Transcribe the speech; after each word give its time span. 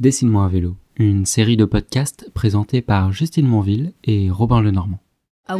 Dessine-moi 0.00 0.46
à 0.46 0.48
vélo, 0.48 0.76
une 0.96 1.26
série 1.26 1.58
de 1.58 1.66
podcasts 1.66 2.30
présentés 2.32 2.80
par 2.80 3.12
Justine 3.12 3.46
Monville 3.46 3.92
et 4.02 4.30
Robin 4.30 4.62
Lenormand. 4.62 4.98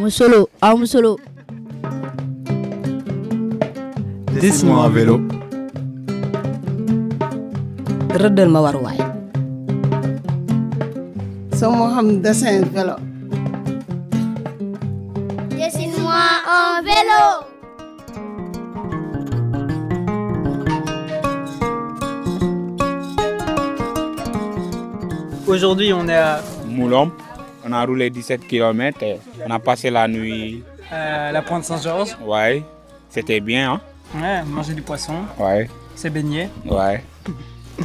solo, 0.08 0.48
solo. 0.86 1.18
Dessine-moi 4.40 4.84
à 4.84 4.88
vélo. 4.88 5.20
rëddal 8.14 8.48
ma 8.48 8.62
waruwaay. 8.62 8.96
sama 11.52 11.90
xam 11.94 12.22
dessin 12.22 12.64
vélo. 12.72 12.96
Dessine-moi 15.50 16.22
un 16.56 16.80
vélo. 16.82 17.39
Aujourd'hui, 25.50 25.92
on 25.92 26.06
est 26.08 26.14
à 26.16 26.40
Moulombe. 26.66 27.10
On 27.66 27.72
a 27.72 27.84
roulé 27.84 28.08
17 28.08 28.46
km 28.46 29.02
et 29.02 29.18
on 29.46 29.50
a 29.50 29.58
passé 29.58 29.90
la 29.90 30.06
nuit. 30.06 30.62
euh, 30.92 31.32
la 31.32 31.42
Pointe 31.42 31.64
Saint-Georges. 31.64 32.16
Ouais, 32.24 32.62
c'était 33.08 33.40
bien, 33.40 33.72
hein? 33.72 33.80
Ouais, 34.14 34.42
manger 34.44 34.74
du 34.74 34.82
poisson, 34.82 35.14
Ouais, 35.38 35.68
s'est 35.96 36.10
baigné. 36.10 36.48
ouais. 36.66 37.02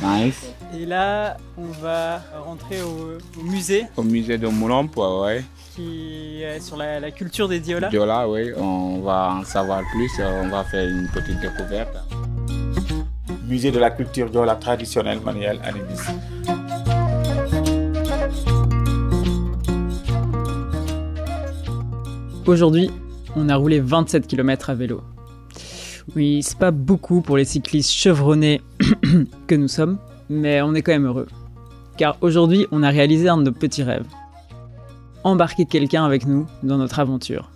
Nice. 0.03 0.47
Et 0.77 0.85
là, 0.85 1.37
on 1.57 1.65
va 1.81 2.21
rentrer 2.45 2.81
au, 2.81 3.17
au 3.39 3.43
musée 3.43 3.85
Au 3.97 4.03
musée 4.03 4.37
de 4.37 4.47
Moulombe, 4.47 4.89
ouais, 4.97 5.43
qui 5.75 6.43
est 6.43 6.59
sur 6.59 6.77
la, 6.77 6.99
la 6.99 7.09
culture 7.11 7.47
des 7.47 7.59
diolas. 7.59 7.89
Diola, 7.89 8.27
oui, 8.29 8.51
on 8.57 8.99
va 9.01 9.37
en 9.39 9.43
savoir 9.43 9.81
plus. 9.91 10.11
On 10.19 10.49
va 10.49 10.63
faire 10.65 10.87
une 10.87 11.07
petite 11.13 11.39
découverte. 11.39 11.95
musée 13.47 13.71
de 13.71 13.79
la 13.79 13.89
culture 13.91 14.29
Diola 14.29 14.55
traditionnelle 14.55 15.19
manuelle 15.21 15.59
animiste. 15.63 16.11
Aujourd'hui, 22.47 22.91
on 23.35 23.49
a 23.49 23.55
roulé 23.55 23.79
27 23.79 24.27
km 24.27 24.69
à 24.69 24.75
vélo. 24.75 25.01
Oui, 26.15 26.43
c'est 26.43 26.59
pas 26.59 26.69
beaucoup 26.69 27.21
pour 27.21 27.37
les 27.37 27.45
cyclistes 27.45 27.89
chevronnés 27.91 28.61
que 29.47 29.55
nous 29.55 29.67
sommes, 29.67 29.97
mais 30.29 30.61
on 30.61 30.75
est 30.75 30.83
quand 30.83 30.91
même 30.91 31.07
heureux. 31.07 31.25
Car 31.97 32.17
aujourd'hui, 32.21 32.67
on 32.71 32.83
a 32.83 32.89
réalisé 32.89 33.29
un 33.29 33.37
de 33.37 33.43
nos 33.43 33.51
petits 33.51 33.81
rêves. 33.81 34.05
Embarquer 35.23 35.65
quelqu'un 35.65 36.05
avec 36.05 36.27
nous 36.27 36.45
dans 36.61 36.77
notre 36.77 36.99
aventure. 36.99 37.49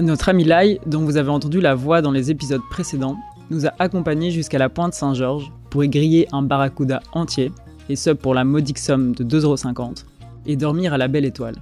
Notre 0.00 0.30
ami 0.30 0.42
Lai, 0.42 0.80
dont 0.86 1.04
vous 1.04 1.16
avez 1.16 1.30
entendu 1.30 1.60
la 1.60 1.76
voix 1.76 2.02
dans 2.02 2.10
les 2.10 2.32
épisodes 2.32 2.62
précédents, 2.70 3.18
nous 3.50 3.66
a 3.66 3.72
accompagnés 3.78 4.32
jusqu'à 4.32 4.58
la 4.58 4.68
pointe 4.68 4.94
Saint-Georges 4.94 5.52
pour 5.70 5.84
y 5.84 5.88
griller 5.88 6.26
un 6.32 6.42
barracuda 6.42 7.02
entier, 7.12 7.52
et 7.88 7.94
ce 7.94 8.10
pour 8.10 8.34
la 8.34 8.42
modique 8.42 8.78
somme 8.78 9.14
de 9.14 9.22
2,50€, 9.22 10.04
et 10.46 10.56
dormir 10.56 10.92
à 10.92 10.98
la 10.98 11.06
belle 11.06 11.24
étoile. 11.24 11.54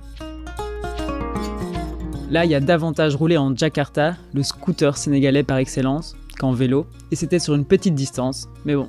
Là, 2.30 2.44
il 2.44 2.50
y 2.50 2.54
a 2.54 2.60
davantage 2.60 3.16
roulé 3.16 3.38
en 3.38 3.56
Jakarta, 3.56 4.14
le 4.34 4.42
scooter 4.42 4.98
sénégalais 4.98 5.42
par 5.42 5.56
excellence, 5.56 6.14
qu'en 6.38 6.52
vélo, 6.52 6.86
et 7.10 7.16
c'était 7.16 7.38
sur 7.38 7.54
une 7.54 7.64
petite 7.64 7.94
distance, 7.94 8.48
mais 8.66 8.74
bon, 8.74 8.88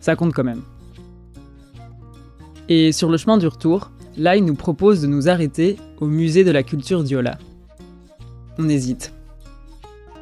ça 0.00 0.16
compte 0.16 0.34
quand 0.34 0.44
même. 0.44 0.60
Et 2.68 2.92
sur 2.92 3.08
le 3.08 3.16
chemin 3.16 3.38
du 3.38 3.46
retour, 3.46 3.90
là, 4.18 4.36
il 4.36 4.44
nous 4.44 4.54
propose 4.54 5.00
de 5.00 5.06
nous 5.06 5.30
arrêter 5.30 5.76
au 5.98 6.06
musée 6.06 6.44
de 6.44 6.50
la 6.50 6.62
culture 6.62 7.02
Diola. 7.02 7.38
On 8.58 8.68
hésite. 8.68 9.14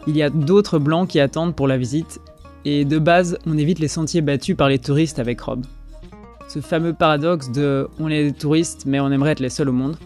Il 0.06 0.17
y 0.17 0.22
a 0.22 0.30
d'autres 0.30 0.78
blancs 0.78 1.08
qui 1.08 1.19
attendent 1.19 1.56
pour 1.56 1.67
la 1.67 1.77
visite, 1.77 2.20
et 2.64 2.84
de 2.84 3.00
base, 3.00 3.39
on 3.47 3.58
évite 3.58 3.80
les 3.80 3.89
sentiers 3.89 4.22
battus 4.22 4.56
par 4.56 4.69
les 4.69 4.78
touristes 4.78 5.19
avec 5.19 5.41
robe. 5.41 5.67
Ce 6.47 6.61
fameux 6.61 6.92
paradoxe 6.92 7.50
de 7.50 7.89
on 7.98 8.08
est 8.08 8.22
des 8.22 8.33
touristes, 8.33 8.84
mais 8.86 9.00
on 9.00 9.11
aimerait 9.11 9.33
être 9.33 9.41
les 9.41 9.50
seuls 9.50 9.69
au 9.69 9.72
monde. 9.72 9.97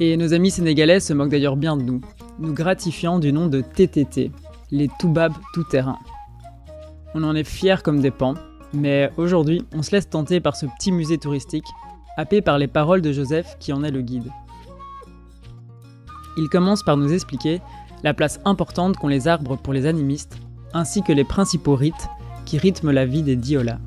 Et 0.00 0.16
nos 0.16 0.32
amis 0.32 0.52
sénégalais 0.52 1.00
se 1.00 1.12
moquent 1.12 1.30
d'ailleurs 1.30 1.56
bien 1.56 1.76
de 1.76 1.82
nous, 1.82 2.00
nous 2.38 2.54
gratifiant 2.54 3.18
du 3.18 3.32
nom 3.32 3.48
de 3.48 3.60
TTT, 3.60 4.30
les 4.70 4.88
Toubab 5.00 5.32
tout-terrain. 5.54 5.98
On 7.14 7.24
en 7.24 7.34
est 7.34 7.42
fiers 7.42 7.82
comme 7.82 8.00
des 8.00 8.12
pans, 8.12 8.34
mais 8.72 9.10
aujourd'hui, 9.16 9.64
on 9.74 9.82
se 9.82 9.90
laisse 9.90 10.08
tenter 10.08 10.40
par 10.40 10.54
ce 10.54 10.66
petit 10.66 10.92
musée 10.92 11.18
touristique, 11.18 11.64
happé 12.16 12.42
par 12.42 12.58
les 12.58 12.68
paroles 12.68 13.02
de 13.02 13.10
Joseph 13.10 13.56
qui 13.58 13.72
en 13.72 13.82
est 13.82 13.90
le 13.90 14.02
guide. 14.02 14.30
Il 16.36 16.48
commence 16.48 16.84
par 16.84 16.96
nous 16.96 17.12
expliquer 17.12 17.60
la 18.04 18.14
place 18.14 18.38
importante 18.44 18.96
qu'ont 18.96 19.08
les 19.08 19.26
arbres 19.26 19.56
pour 19.56 19.72
les 19.72 19.86
animistes, 19.86 20.38
ainsi 20.74 21.02
que 21.02 21.12
les 21.12 21.24
principaux 21.24 21.74
rites 21.74 22.08
qui 22.44 22.58
rythment 22.58 22.92
la 22.92 23.04
vie 23.04 23.22
des 23.24 23.34
diolas. 23.34 23.80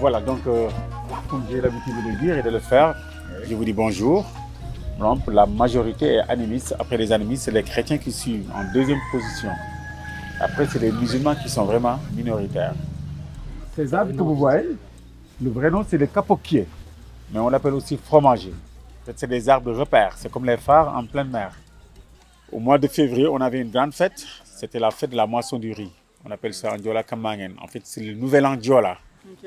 Voilà, 0.00 0.18
donc, 0.22 0.38
euh, 0.46 0.70
comme 1.28 1.44
j'ai 1.50 1.60
l'habitude 1.60 1.92
de 1.94 2.10
le 2.10 2.16
dire 2.16 2.38
et 2.38 2.42
de 2.42 2.48
le 2.48 2.58
faire, 2.58 2.96
je 3.46 3.54
vous 3.54 3.66
dis 3.66 3.74
bonjour. 3.74 4.24
Donc, 4.98 5.18
la 5.26 5.44
majorité 5.44 6.14
est 6.14 6.20
animiste. 6.20 6.74
Après 6.78 6.96
les 6.96 7.12
animistes, 7.12 7.44
c'est 7.44 7.50
les 7.50 7.62
chrétiens 7.62 7.98
qui 7.98 8.10
suivent 8.10 8.50
en 8.54 8.64
deuxième 8.72 8.98
position. 9.12 9.50
Après, 10.40 10.66
c'est 10.68 10.78
les 10.78 10.90
musulmans 10.90 11.34
qui 11.34 11.50
sont 11.50 11.66
vraiment 11.66 11.98
minoritaires. 12.14 12.72
Ces 13.76 13.92
arbres 13.92 14.16
que 14.16 14.22
vous 14.22 14.36
voyez, 14.36 14.70
le 15.38 15.50
vrai 15.50 15.70
nom, 15.70 15.84
c'est 15.86 15.98
les 15.98 16.08
capoquiers. 16.08 16.66
Mais 17.30 17.38
on 17.38 17.50
l'appelle 17.50 17.74
aussi 17.74 17.98
fromager. 17.98 18.54
C'est 19.14 19.28
des 19.28 19.50
arbres 19.50 19.72
repères. 19.74 20.14
C'est 20.16 20.32
comme 20.32 20.46
les 20.46 20.56
phares 20.56 20.96
en 20.96 21.04
pleine 21.04 21.28
mer. 21.28 21.52
Au 22.50 22.58
mois 22.58 22.78
de 22.78 22.86
février, 22.88 23.28
on 23.28 23.40
avait 23.42 23.60
une 23.60 23.70
grande 23.70 23.92
fête. 23.92 24.24
C'était 24.44 24.78
la 24.78 24.90
fête 24.92 25.10
de 25.10 25.16
la 25.16 25.26
moisson 25.26 25.58
du 25.58 25.74
riz. 25.74 25.92
On 26.24 26.30
appelle 26.30 26.54
ça 26.54 26.74
Ndiola 26.74 27.02
Kamangen. 27.02 27.52
En 27.60 27.66
fait, 27.66 27.82
c'est 27.84 28.00
le 28.00 28.14
nouvel 28.14 28.46
an 28.46 28.56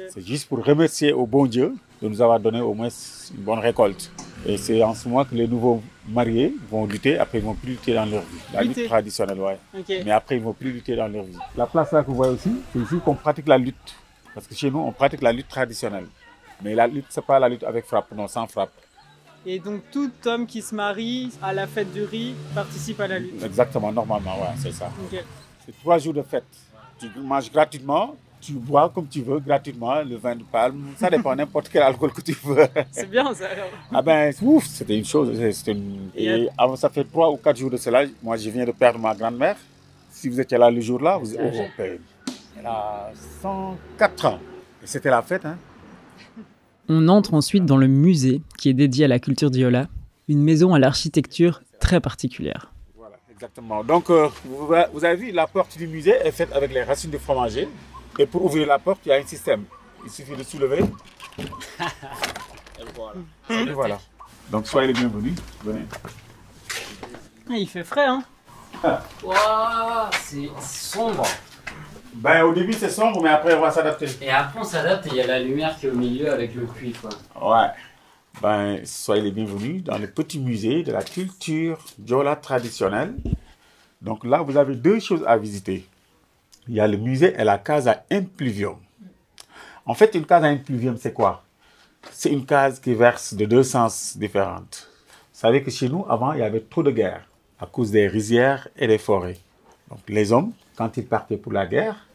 C'est 0.09 0.25
juste 0.25 0.47
pour 0.47 0.63
remercier 0.63 1.13
au 1.13 1.25
bon 1.25 1.45
Dieu 1.45 1.73
de 2.01 2.07
nous 2.07 2.21
avoir 2.21 2.39
donné 2.39 2.59
au 2.61 2.73
moins 2.73 2.89
une 2.89 3.43
bonne 3.43 3.59
récolte. 3.59 4.11
Et 4.45 4.57
c'est 4.57 4.83
en 4.83 4.93
ce 4.93 5.07
moment 5.07 5.23
que 5.23 5.35
les 5.35 5.47
nouveaux 5.47 5.81
mariés 6.09 6.53
vont 6.69 6.85
lutter, 6.85 7.17
après 7.17 7.37
ils 7.39 7.43
vont 7.43 7.53
plus 7.53 7.71
lutter 7.71 7.93
dans 7.93 8.05
leur 8.05 8.21
vie. 8.21 8.37
La 8.53 8.61
Lutter. 8.63 8.81
lutte 8.81 8.89
traditionnelle, 8.89 9.39
ouais. 9.39 9.57
Ok. 9.77 9.89
Mais 10.05 10.11
après, 10.11 10.35
ils 10.35 10.41
vont 10.43 10.51
plus 10.53 10.71
lutter 10.71 10.95
dans 10.95 11.07
leur 11.07 11.23
vie. 11.23 11.37
La 11.55 11.65
place 11.65 11.91
là 11.93 12.01
que 12.03 12.07
vous 12.07 12.15
voyez 12.15 12.33
aussi, 12.33 12.51
c'est 12.73 12.79
ici 12.79 12.95
qu'on 13.03 13.15
pratique 13.15 13.47
la 13.47 13.57
lutte. 13.57 13.95
Parce 14.33 14.47
que 14.47 14.55
chez 14.55 14.69
nous, 14.69 14.79
on 14.79 14.91
pratique 14.91 15.21
la 15.21 15.31
lutte 15.31 15.47
traditionnelle. 15.47 16.07
Mais 16.61 16.75
la 16.75 16.87
lutte, 16.87 17.05
c'est 17.09 17.23
pas 17.25 17.39
la 17.39 17.47
lutte 17.47 17.63
avec 17.63 17.85
frappe, 17.85 18.11
non, 18.11 18.27
sans 18.27 18.47
frappe. 18.47 18.71
Et 19.45 19.59
donc 19.59 19.81
tout 19.91 20.11
homme 20.25 20.45
qui 20.47 20.61
se 20.61 20.73
marie 20.73 21.31
à 21.41 21.53
la 21.53 21.67
fête 21.67 21.91
du 21.93 22.03
riz 22.03 22.33
participe 22.55 22.99
à 23.01 23.07
la 23.07 23.19
lutte. 23.19 23.43
Exactement, 23.43 23.91
normalement, 23.91 24.39
ouais, 24.41 24.47
c'est 24.57 24.71
ça. 24.71 24.89
C'est 25.65 25.77
trois 25.79 25.97
jours 25.97 26.13
de 26.13 26.21
fête. 26.21 26.45
Tu 26.99 27.07
manges 27.19 27.51
gratuitement, 27.51 28.15
tu 28.45 28.53
bois 28.53 28.89
comme 28.93 29.07
tu 29.07 29.21
veux, 29.21 29.39
gratuitement, 29.39 30.01
le 30.03 30.17
vin 30.17 30.35
de 30.35 30.43
palme. 30.43 30.87
Ça 30.97 31.09
dépend, 31.09 31.35
n'importe 31.41 31.69
quel 31.71 31.81
alcool 31.83 32.11
que 32.11 32.21
tu 32.21 32.35
veux. 32.43 32.67
C'est 32.91 33.09
bien 33.09 33.33
ça. 33.33 33.47
alors. 33.47 33.69
Ah 33.93 34.01
ben, 34.01 34.33
ouf, 34.41 34.65
c'était 34.67 34.97
une 34.97 35.05
chose. 35.05 35.29
une- 35.67 36.09
Et 36.15 36.49
avant, 36.57 36.75
ça 36.75 36.89
fait 36.89 37.03
trois 37.05 37.31
ou 37.31 37.37
quatre 37.37 37.57
jours 37.57 37.69
de 37.71 37.77
cela, 37.77 38.03
moi 38.21 38.35
je 38.37 38.49
viens 38.49 38.65
de 38.65 38.71
perdre 38.71 38.99
ma 38.99 39.15
grand-mère. 39.15 39.55
Si 40.11 40.29
vous 40.29 40.39
étiez 40.39 40.57
là 40.57 40.69
le 40.69 40.81
jour-là, 40.81 41.17
vous 41.17 41.33
oh, 41.35 41.51
ben, 41.77 41.97
elle 42.59 42.65
a 42.65 43.11
104 43.41 44.25
ans. 44.25 44.39
Et 44.83 44.87
c'était 44.87 45.09
la 45.09 45.21
fête, 45.21 45.45
hein. 45.45 45.57
On 46.89 47.07
entre 47.07 47.33
ensuite 47.33 47.65
dans 47.65 47.77
le 47.77 47.87
musée 47.87 48.41
qui 48.57 48.69
est 48.69 48.73
dédié 48.73 49.05
à 49.05 49.07
la 49.07 49.19
culture 49.19 49.49
diola, 49.49 49.87
une 50.27 50.41
maison 50.43 50.73
à 50.73 50.79
l'architecture 50.79 51.61
très 51.79 52.01
particulière. 52.01 52.71
Voilà, 52.97 53.15
exactement. 53.31 53.83
Donc, 53.85 54.09
euh, 54.09 54.27
vous, 54.45 54.67
vous 54.93 55.05
avez 55.05 55.15
vu, 55.15 55.31
la 55.31 55.47
porte 55.47 55.77
du 55.77 55.87
musée 55.87 56.11
est 56.23 56.31
faite 56.31 56.51
avec 56.53 56.73
les 56.73 56.83
racines 56.83 57.09
de 57.11 57.17
fromager. 57.17 57.67
Et 58.19 58.25
pour 58.25 58.45
ouvrir 58.45 58.67
la 58.67 58.79
porte, 58.79 59.01
il 59.05 59.09
y 59.09 59.11
a 59.11 59.15
un 59.15 59.25
système. 59.25 59.65
Il 60.03 60.11
suffit 60.11 60.35
de 60.35 60.43
soulever. 60.43 60.83
Et 61.39 62.85
voilà. 62.95 63.19
Et 63.49 63.71
voilà. 63.71 63.99
Donc, 64.49 64.67
soyez 64.67 64.87
les 64.87 64.93
bienvenus. 64.93 65.35
Venez. 65.63 65.85
Ah, 67.49 67.55
il 67.55 67.67
fait 67.67 67.83
frais, 67.83 68.05
hein 68.05 68.23
Waouh, 69.23 70.09
c'est 70.21 70.49
sombre. 70.59 71.25
Ben, 72.15 72.43
au 72.43 72.53
début, 72.53 72.73
c'est 72.73 72.89
sombre, 72.89 73.21
mais 73.21 73.29
après, 73.29 73.53
on 73.55 73.61
va 73.61 73.71
s'adapter. 73.71 74.07
Et 74.21 74.29
après, 74.29 74.59
on 74.59 74.63
s'adapte 74.63 75.07
et 75.07 75.09
il 75.09 75.15
y 75.15 75.21
a 75.21 75.27
la 75.27 75.39
lumière 75.39 75.75
qui 75.77 75.87
est 75.87 75.89
au 75.89 75.95
milieu 75.95 76.31
avec 76.31 76.53
le 76.53 76.65
puits, 76.65 76.93
quoi. 76.93 77.09
Ouais. 77.41 77.69
Ben, 78.41 78.81
soyez 78.85 79.21
les 79.21 79.31
bienvenus 79.31 79.83
dans 79.83 79.97
le 79.97 80.07
petit 80.07 80.39
musée 80.39 80.83
de 80.83 80.91
la 80.91 81.03
culture 81.03 81.79
Diola 81.97 82.35
traditionnelle. 82.35 83.15
Donc 84.01 84.25
là, 84.25 84.41
vous 84.41 84.57
avez 84.57 84.75
deux 84.75 84.99
choses 84.99 85.23
à 85.25 85.37
visiter. 85.37 85.87
Il 86.67 86.75
y 86.75 86.79
a 86.79 86.87
le 86.87 86.97
musée 86.97 87.33
et 87.37 87.43
la 87.43 87.57
casa 87.57 88.05
impluvium. 88.09 88.77
En 89.85 89.93
fait, 89.93 90.15
une 90.15 90.25
casa 90.25 90.47
impluvium, 90.47 90.97
c'est 90.97 91.13
quoi? 91.13 91.43
C'est 92.11 92.31
une 92.31 92.45
case 92.45 92.79
qui 92.79 92.93
verse 92.93 93.33
de 93.33 93.45
deux 93.45 93.63
sens 93.63 94.17
différentes. 94.17 94.89
Vous 95.33 95.39
savez 95.39 95.61
que 95.61 95.71
chez 95.71 95.89
nous, 95.89 96.05
avant, 96.07 96.33
il 96.33 96.39
y 96.39 96.43
avait 96.43 96.61
trop 96.61 96.83
de 96.83 96.91
guerres 96.91 97.27
à 97.59 97.65
cause 97.65 97.91
des 97.91 98.07
rizières 98.07 98.67
et 98.77 98.87
des 98.87 98.97
forêts. 98.97 99.37
Donc 99.89 99.99
les 100.07 100.31
hommes, 100.31 100.53
quand 100.75 100.95
ils 100.97 101.05
partaient 101.05 101.37
pour 101.37 101.51
la 101.51 101.65
guerre, 101.65 102.07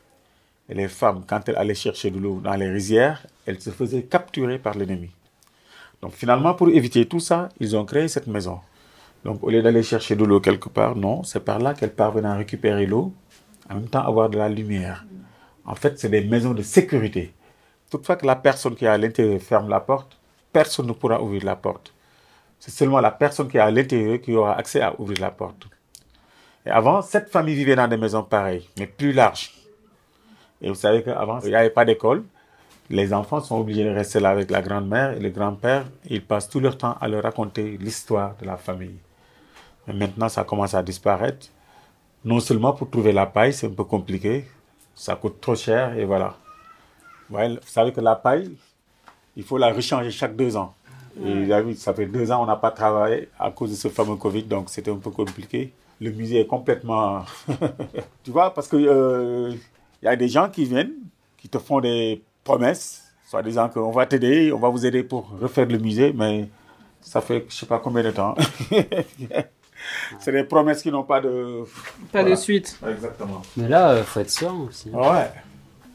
et 0.69 0.75
les 0.75 0.89
femmes, 0.89 1.25
quand 1.27 1.49
elles 1.49 1.57
allaient 1.57 1.75
chercher 1.75 2.11
de 2.11 2.19
l'eau 2.19 2.41
dans 2.43 2.55
les 2.55 2.69
rizières, 2.69 3.27
elles 3.47 3.61
se 3.61 3.71
faisaient 3.71 4.03
capturer 4.03 4.59
par 4.59 4.75
l'ennemi. 4.75 5.11
Donc 6.03 6.13
finalement, 6.13 6.55
pour 6.55 6.69
éviter 6.69 7.07
tout 7.07 7.21
ça, 7.21 7.49
ils 7.59 7.77
ont 7.77 7.85
créé 7.85 8.09
cette 8.09 8.27
maison. 8.27 8.61
Donc 9.25 9.43
au 9.43 9.51
lieu 9.51 9.63
d'aller 9.63 9.83
chercher 9.83 10.15
de 10.15 10.25
l'eau 10.25 10.41
quelque 10.41 10.69
part, 10.69 10.95
non, 10.95 11.23
c'est 11.23 11.41
par 11.41 11.59
là 11.59 11.75
qu'elle 11.75 11.93
parvient 11.93 12.25
à 12.25 12.35
récupérer 12.35 12.87
l'eau, 12.87 13.13
en 13.71 13.75
même 13.75 13.89
temps 13.89 14.07
avoir 14.07 14.29
de 14.31 14.39
la 14.39 14.49
lumière. 14.49 15.05
En 15.65 15.75
fait, 15.75 15.99
c'est 15.99 16.09
des 16.09 16.25
maisons 16.25 16.55
de 16.55 16.63
sécurité. 16.63 17.35
Toutefois 17.91 18.17
que 18.17 18.27
la 18.27 18.37
personne 18.37 18.75
qui 18.75 18.85
est 18.85 18.89
à 18.89 18.99
l'intérieur 18.99 19.41
ferme 19.41 19.69
la 19.69 19.81
porte, 19.81 20.19
personne 20.53 20.87
ne 20.87 20.93
pourra 20.93 21.23
ouvrir 21.23 21.45
la 21.45 21.57
porte. 21.57 21.93
C'est 22.59 22.71
seulement 22.71 23.01
la 23.01 23.11
personne 23.11 23.49
qui 23.49 23.57
est 23.57 23.61
à 23.61 23.71
l'intérieur 23.71 24.21
qui 24.21 24.35
aura 24.35 24.57
accès 24.57 24.81
à 24.81 24.99
ouvrir 25.01 25.21
la 25.21 25.31
porte. 25.31 25.67
Et 26.67 26.71
avant, 26.71 27.03
cette 27.03 27.31
famille 27.31 27.55
vivait 27.55 27.77
dans 27.77 27.89
des 27.89 27.97
maisons 27.97 28.23
pareilles, 28.23 28.69
mais 28.79 28.87
plus 28.87 29.13
larges. 29.13 29.55
Et 30.61 30.69
vous 30.69 30.75
savez 30.75 31.03
qu'avant, 31.03 31.41
il 31.41 31.49
n'y 31.49 31.55
avait 31.55 31.71
pas 31.71 31.85
d'école. 31.85 32.25
Les 32.91 33.13
enfants 33.13 33.41
sont 33.41 33.61
obligés 33.61 33.85
de 33.85 33.91
rester 33.91 34.19
là 34.19 34.31
avec 34.31 34.51
la 34.51 34.63
grand-mère 34.63 35.13
et 35.13 35.21
le 35.21 35.31
grand-père. 35.31 35.85
Ils 36.07 36.25
passent 36.25 36.49
tout 36.49 36.61
leur 36.61 36.77
temps 36.77 36.97
à 37.01 37.07
leur 37.07 37.23
raconter 37.23 37.77
l'histoire 37.79 38.35
de 38.41 38.47
la 38.47 38.57
famille. 38.57 38.99
Mais 39.87 39.95
maintenant, 39.95 40.29
ça 40.29 40.45
commence 40.45 40.75
à 40.75 40.83
disparaître. 40.83 41.49
Non 42.25 42.41
seulement 42.41 42.73
pour 42.73 42.91
trouver 42.91 43.13
la 43.13 43.27
paille, 43.27 43.53
c'est 43.53 43.67
un 43.67 43.75
peu 43.75 43.85
compliqué. 43.85 44.45
Ça 44.95 45.15
coûte 45.17 45.41
trop 45.41 45.55
cher 45.55 45.97
et 45.97 46.05
voilà. 46.05 46.37
Ouais, 47.31 47.49
vous 47.49 47.59
savez 47.65 47.93
que 47.93 48.01
la 48.01 48.17
paille, 48.17 48.51
il 49.37 49.45
faut 49.45 49.59
la 49.59 49.73
rechanger 49.73 50.11
chaque 50.11 50.35
deux 50.35 50.57
ans. 50.57 50.75
Et 51.25 51.49
ça 51.75 51.93
fait 51.95 52.07
deux 52.07 52.31
ans 52.31 52.43
on 52.43 52.47
n'a 52.47 52.57
pas 52.57 52.71
travaillé 52.71 53.29
à 53.39 53.51
cause 53.51 53.71
de 53.71 53.77
ce 53.77 53.89
fameux 53.89 54.15
Covid, 54.17 54.45
donc 54.45 54.71
c'était 54.71 54.91
un 54.91 54.97
peu 54.97 55.11
compliqué. 55.11 55.73
Le 56.01 56.13
musée 56.13 56.41
est 56.41 56.47
complètement... 56.47 57.25
tu 58.25 58.31
vois, 58.31 58.55
parce 58.55 58.69
que 58.69 58.77
euh, 58.77 59.53
y 60.01 60.07
a 60.07 60.15
des 60.15 60.29
gens 60.29 60.49
qui 60.49 60.65
viennent, 60.65 60.95
qui 61.37 61.49
te 61.49 61.59
font 61.59 61.81
des 61.81 62.23
promesses, 62.45 63.03
soit 63.29 63.43
disant 63.43 63.69
qu'on 63.69 63.91
va 63.91 64.07
t'aider, 64.07 64.53
on 64.53 64.59
va 64.59 64.69
vous 64.69 64.87
aider 64.87 65.03
pour 65.03 65.29
refaire 65.41 65.67
le 65.67 65.79
musée, 65.79 66.13
mais 66.13 66.49
ça 67.01 67.21
fait 67.21 67.45
je 67.49 67.55
sais 67.55 67.67
pas 67.67 67.79
combien 67.79 68.03
de 68.03 68.11
temps. 68.11 68.37
C'est 70.19 70.33
des 70.33 70.45
promesses 70.45 70.83
qui 70.83 70.91
n'ont 70.91 71.05
pas 71.05 71.21
de... 71.21 71.65
Pas 72.13 72.25
de 72.25 72.35
suite. 72.35 72.79
Exactement. 72.89 73.43
Mais 73.57 73.69
là, 73.69 73.91
euh, 73.91 74.05
faut 74.05 74.21
être 74.21 74.31
serein 74.31 74.67
aussi. 74.69 74.91
Ouais. 74.91 75.31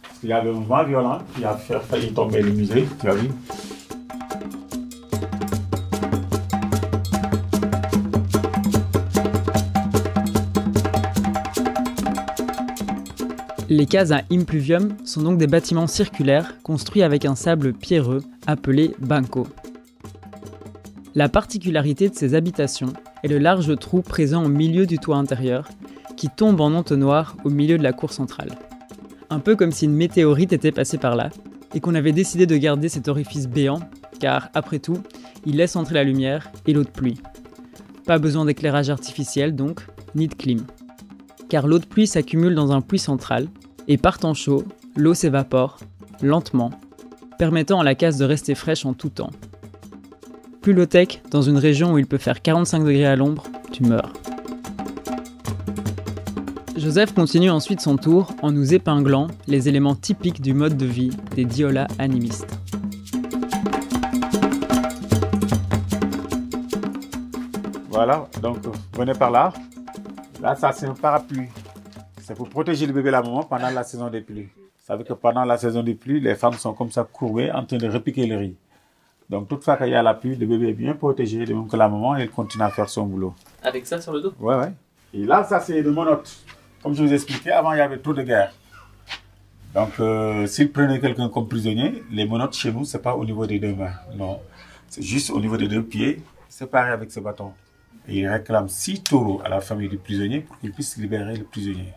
Parce 0.02 0.20
qu'il 0.20 0.30
y 0.30 0.34
a 0.34 0.44
le 0.44 0.52
vent 0.52 0.84
violent 0.84 1.20
qui 1.36 1.44
a 1.44 1.56
fait 1.56 1.80
failli 1.80 2.14
tomber 2.14 2.42
le 2.42 2.52
musée, 2.52 2.88
tu 3.00 3.10
as 3.10 3.16
vu 3.16 3.30
Les 13.70 13.88
cases 13.88 14.12
à 14.12 14.22
impluvium 14.32 14.96
sont 15.04 15.24
donc 15.24 15.40
des 15.40 15.48
bâtiments 15.48 15.88
circulaires 15.88 16.62
construits 16.62 17.02
avec 17.02 17.26
un 17.26 17.34
sable 17.34 17.74
pierreux 17.74 18.22
appelé 18.46 18.94
banco. 19.00 19.48
La 21.16 21.28
particularité 21.28 22.08
de 22.08 22.14
ces 22.14 22.36
habitations 22.36 22.94
est 23.24 23.28
le 23.28 23.40
large 23.40 23.78
trou 23.80 24.02
présent 24.02 24.44
au 24.44 24.50
milieu 24.50 24.86
du 24.86 25.00
toit 25.00 25.18
intérieur 25.18 25.70
qui 26.16 26.30
tombe 26.30 26.62
en 26.62 26.74
entonnoir 26.74 27.36
au 27.44 27.50
milieu 27.50 27.78
de 27.78 27.84
la 27.84 27.94
cour 27.94 28.14
centrale. 28.14 28.52
Un 29.30 29.40
peu 29.40 29.56
comme 29.56 29.72
si 29.72 29.86
une 29.86 29.96
météorite 29.96 30.54
était 30.54 30.72
passée 30.72 30.98
par 30.98 31.16
là 31.16 31.30
et 31.74 31.80
qu'on 31.80 31.96
avait 31.96 32.12
décidé 32.12 32.46
de 32.46 32.56
garder 32.58 32.90
cet 32.90 33.08
orifice 33.08 33.48
béant 33.48 33.80
car, 34.20 34.50
après 34.54 34.80
tout, 34.80 35.02
il 35.46 35.58
laisse 35.58 35.76
entrer 35.76 35.96
la 35.96 36.04
lumière 36.04 36.52
et 36.68 36.74
l'eau 36.74 36.84
de 36.84 36.90
pluie. 36.90 37.20
Pas 38.06 38.20
besoin 38.20 38.46
d'éclairage 38.46 38.90
artificiel 38.90 39.56
donc, 39.56 39.86
ni 40.16 40.28
de 40.28 40.34
clim. 40.34 40.66
Car 41.50 41.68
l'eau 41.68 41.80
de 41.80 41.86
pluie 41.86 42.08
s'accumule 42.08 42.56
dans 42.56 42.72
un 42.72 42.82
puits 42.82 43.00
central 43.00 43.48
et 43.88 43.98
partant 43.98 44.34
chaud, 44.34 44.64
l'eau 44.96 45.14
s'évapore, 45.14 45.80
lentement, 46.22 46.72
permettant 47.38 47.80
à 47.80 47.84
la 47.84 47.96
case 47.96 48.18
de 48.18 48.26
rester 48.26 48.56
fraîche 48.56 48.86
en 48.86 48.94
tout 48.94 49.10
temps. 49.10 49.32
Plus 50.64 50.72
low-tech, 50.72 51.22
dans 51.30 51.42
une 51.42 51.58
région 51.58 51.92
où 51.92 51.98
il 51.98 52.08
peut 52.08 52.18
faire 52.18 52.42
45 52.42 52.86
degrés 52.86 53.06
à 53.06 53.18
l'ombre, 53.18 53.44
tu 53.74 53.84
meurs. 53.84 54.14
Joseph 56.78 57.14
continue 57.14 57.50
ensuite 57.50 57.82
son 57.82 57.98
tour 57.98 58.34
en 58.42 58.50
nous 58.50 58.74
épinglant 58.74 59.28
les 59.46 59.68
éléments 59.68 59.94
typiques 59.94 60.42
du 60.42 60.54
mode 60.54 60.78
de 60.78 60.86
vie 60.86 61.10
des 61.36 61.44
diolas 61.44 61.90
animistes. 62.00 62.48
Voilà, 67.90 68.30
donc 68.42 68.60
venez 68.94 69.14
par 69.16 69.32
là. 69.32 69.52
Là, 70.42 70.56
ça 70.56 70.72
c'est 70.72 70.86
un 70.86 70.94
parapluie. 70.94 71.50
C'est 72.22 72.38
pour 72.38 72.48
protéger 72.48 72.86
le 72.86 72.94
bébé 72.94 73.10
et 73.10 73.12
la 73.12 73.22
maman 73.22 73.44
pendant 73.44 73.70
la 73.70 73.84
saison 73.84 74.10
des 74.10 74.22
pluies. 74.22 74.48
Vous 74.56 74.86
savez 74.88 75.04
que 75.04 75.12
pendant 75.12 75.44
la 75.44 75.58
saison 75.58 75.84
des 75.84 75.94
pluies, 75.94 76.22
les 76.22 76.36
femmes 76.36 76.54
sont 76.54 76.74
comme 76.74 76.90
ça 76.90 77.04
courbées 77.04 77.52
en 77.52 77.66
train 77.66 77.78
de 77.78 77.90
repiquer 77.90 78.26
le 78.28 78.38
riz. 78.38 78.56
Donc, 79.34 79.48
toutefois 79.48 79.78
qu'il 79.78 79.88
y 79.88 79.96
a 79.96 80.04
la 80.04 80.14
pluie, 80.14 80.36
le 80.36 80.46
bébé 80.46 80.70
est 80.70 80.74
bien 80.74 80.94
protégé, 80.94 81.44
de 81.44 81.56
même 81.56 81.68
que 81.68 81.76
la 81.76 81.90
maman, 81.90 82.16
elle 82.16 82.30
continue 82.30 82.64
à 82.64 82.70
faire 82.70 82.88
son 82.88 83.08
boulot. 83.08 83.34
Avec 83.64 83.88
ça 83.88 84.00
sur 84.00 84.14
le 84.14 84.22
dos? 84.22 84.32
Ouais, 84.40 84.54
ouais. 84.54 84.72
Et 85.12 85.26
là, 85.26 85.44
ça, 85.44 85.60
c'est 85.60 85.82
le 85.82 85.92
monote. 85.92 86.32
Comme 86.84 86.94
je 86.94 87.02
vous 87.02 87.12
expliquais, 87.12 87.50
avant, 87.50 87.74
il 87.74 87.80
y 87.80 87.82
avait 87.82 87.98
trop 87.98 88.14
de 88.14 88.22
guerre. 88.22 88.54
Donc, 89.74 90.00
euh, 90.00 90.46
s'ils 90.46 90.72
prenaient 90.72 91.00
quelqu'un 91.00 91.30
comme 91.30 91.48
prisonnier, 91.48 92.04
les 92.12 92.28
monotes 92.28 92.54
chez 92.54 92.72
nous, 92.72 92.86
c'est 92.86 93.02
pas 93.02 93.16
au 93.16 93.26
niveau 93.26 93.48
des 93.48 93.58
deux 93.58 93.74
mains. 93.74 93.96
Non. 94.16 94.40
C'est 94.88 95.02
juste 95.02 95.32
au 95.32 95.40
niveau 95.40 95.58
des 95.58 95.68
deux 95.68 95.82
pieds, 95.82 96.22
séparés 96.48 96.92
avec 96.92 97.10
ce 97.12 97.20
bâton. 97.20 97.54
Et 98.08 98.20
ils 98.20 98.28
réclament 98.28 98.70
six 98.70 99.02
taureaux 99.02 99.42
à 99.44 99.50
la 99.50 99.62
famille 99.62 99.90
du 99.90 99.98
prisonnier 99.98 100.42
pour 100.42 100.60
qu'ils 100.60 100.74
puissent 100.74 100.98
libérer 100.98 101.38
le 101.38 101.44
prisonnier. 101.46 101.92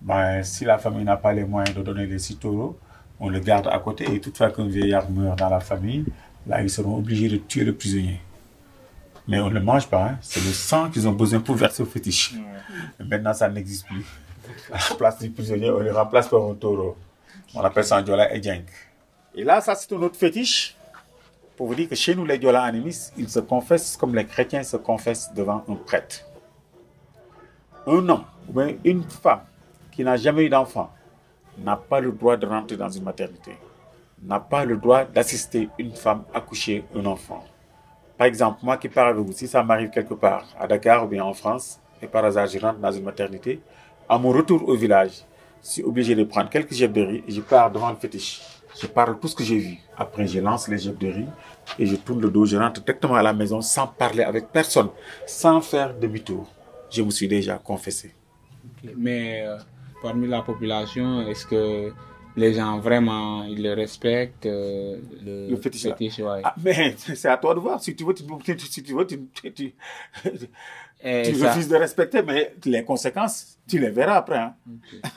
Ben, 0.00 0.42
si 0.42 0.64
la 0.64 0.78
famille 0.78 1.04
n'a 1.04 1.16
pas 1.16 1.32
les 1.32 1.44
moyens 1.44 1.76
de 1.76 1.82
donner 1.84 2.06
les 2.06 2.18
six 2.18 2.36
taureaux, 2.36 2.76
on 3.20 3.28
le 3.28 3.38
garde 3.38 3.68
à 3.68 3.78
côté 3.78 4.12
et 4.12 4.20
toutefois 4.20 4.50
qu'un 4.50 4.66
vieillard 4.66 5.08
meurt 5.08 5.38
dans 5.38 5.48
la 5.48 5.60
famille, 5.60 6.04
là, 6.46 6.62
ils 6.62 6.70
seront 6.70 6.98
obligés 6.98 7.28
de 7.28 7.36
tuer 7.36 7.64
le 7.64 7.74
prisonnier. 7.74 8.20
Mais 9.26 9.40
on 9.40 9.48
ne 9.48 9.54
le 9.54 9.60
mange 9.60 9.88
pas, 9.88 10.04
hein. 10.04 10.18
c'est 10.20 10.44
le 10.44 10.52
sang 10.52 10.90
qu'ils 10.90 11.08
ont 11.08 11.12
besoin 11.12 11.40
pour 11.40 11.54
verser 11.54 11.82
au 11.82 11.86
fétiche. 11.86 12.34
Maintenant, 12.98 13.32
ça 13.32 13.48
n'existe 13.48 13.86
plus. 13.86 14.04
À 14.70 14.78
la 14.90 14.96
place 14.96 15.18
du 15.18 15.30
prisonnier, 15.30 15.70
on 15.70 15.78
le 15.78 15.92
remplace 15.92 16.28
par 16.28 16.42
un 16.42 16.54
taureau. 16.54 16.96
On 17.54 17.60
appelle 17.62 17.84
ça 17.84 17.96
un 17.96 18.02
diola 18.02 18.34
et 18.34 18.42
djenk. 18.42 18.66
Et 19.34 19.44
là, 19.44 19.60
ça, 19.60 19.74
c'est 19.74 19.92
un 19.94 20.02
autre 20.02 20.16
fétiche. 20.16 20.76
Pour 21.56 21.68
vous 21.68 21.74
dire 21.74 21.88
que 21.88 21.94
chez 21.94 22.14
nous, 22.14 22.26
les 22.26 22.36
diola 22.36 22.62
animistes, 22.62 23.12
ils 23.16 23.28
se 23.28 23.38
confessent 23.38 23.96
comme 23.96 24.14
les 24.14 24.26
chrétiens 24.26 24.62
se 24.62 24.76
confessent 24.76 25.32
devant 25.32 25.64
un 25.68 25.74
prêtre. 25.74 26.24
Un 27.86 28.08
homme 28.08 28.24
ou 28.48 28.52
bien 28.52 28.74
une 28.84 29.04
femme 29.04 29.42
qui 29.92 30.02
n'a 30.02 30.16
jamais 30.16 30.44
eu 30.44 30.48
d'enfant 30.48 30.90
n'a 31.58 31.76
pas 31.76 32.00
le 32.00 32.10
droit 32.12 32.36
de 32.36 32.46
rentrer 32.46 32.76
dans 32.76 32.88
une 32.88 33.04
maternité, 33.04 33.52
n'a 34.24 34.40
pas 34.40 34.64
le 34.64 34.76
droit 34.76 35.04
d'assister 35.04 35.68
une 35.78 35.92
femme 35.92 36.24
accoucher 36.32 36.84
un 36.94 37.04
enfant. 37.06 37.44
Par 38.16 38.26
exemple, 38.26 38.60
moi 38.62 38.76
qui 38.76 38.88
pars 38.88 39.08
avec 39.08 39.24
vous, 39.24 39.32
si 39.32 39.46
ça 39.46 39.62
m'arrive 39.62 39.90
quelque 39.90 40.14
part, 40.14 40.46
à 40.58 40.66
Dakar 40.66 41.04
ou 41.04 41.08
bien 41.08 41.24
en 41.24 41.34
France, 41.34 41.80
et 42.00 42.06
par 42.06 42.24
hasard 42.24 42.46
je 42.46 42.58
rentre 42.58 42.78
dans 42.78 42.92
une 42.92 43.04
maternité, 43.04 43.60
à 44.08 44.18
mon 44.18 44.30
retour 44.30 44.68
au 44.68 44.74
village, 44.74 45.24
je 45.62 45.68
suis 45.68 45.82
obligé 45.82 46.14
de 46.14 46.24
prendre 46.24 46.48
quelques 46.50 46.72
jets 46.74 46.88
de 46.88 47.02
riz 47.02 47.24
et 47.26 47.32
je 47.32 47.40
pars 47.40 47.70
devant 47.70 47.90
le 47.90 47.96
fétiche. 47.96 48.40
Je 48.80 48.86
parle 48.86 49.18
tout 49.18 49.28
ce 49.28 49.34
que 49.34 49.44
j'ai 49.44 49.58
vu. 49.58 49.78
Après, 49.96 50.26
je 50.26 50.40
lance 50.40 50.68
les 50.68 50.78
jets 50.78 50.92
de 50.92 51.06
riz 51.06 51.28
et 51.78 51.86
je 51.86 51.96
tourne 51.96 52.20
le 52.20 52.30
dos, 52.30 52.44
je 52.44 52.56
rentre 52.56 52.80
directement 52.82 53.14
à 53.14 53.22
la 53.22 53.32
maison 53.32 53.60
sans 53.60 53.86
parler 53.86 54.22
avec 54.22 54.48
personne, 54.48 54.88
sans 55.26 55.60
faire 55.60 55.94
demi-tour. 55.98 56.46
Je 56.90 57.02
me 57.02 57.10
suis 57.10 57.28
déjà 57.28 57.58
confessé. 57.58 58.14
Mais 58.96 59.42
euh, 59.46 59.56
parmi 60.02 60.28
la 60.28 60.42
population, 60.42 61.26
est-ce 61.26 61.46
que 61.46 61.92
les 62.36 62.54
gens 62.54 62.78
vraiment 62.80 63.44
ils 63.44 63.62
le 63.62 63.72
respectent 63.74 64.46
euh, 64.46 64.96
le, 65.24 65.50
Le 65.50 65.56
fétiche, 65.56 66.18
là. 66.18 66.32
ouais. 66.34 66.40
Ah, 66.44 66.54
mais 66.62 66.94
c'est 67.14 67.28
à 67.28 67.36
toi 67.36 67.54
de 67.54 67.60
voir. 67.60 67.80
Si 67.82 67.94
tu 67.94 68.04
veux, 68.04 68.14
tu, 68.14 68.24
tu- 68.24 68.58
si 68.66 68.82
tu, 68.82 68.92
veux, 68.94 69.06
tu, 69.06 69.20
ça- 71.36 71.48
refuses 71.50 71.68
de 71.68 71.76
respecter, 71.76 72.22
mais 72.22 72.54
les 72.64 72.82
conséquences, 72.84 73.58
tu 73.68 73.78
les 73.78 73.90
verras 73.90 74.16
après. 74.16 74.38
hein. 74.38 74.54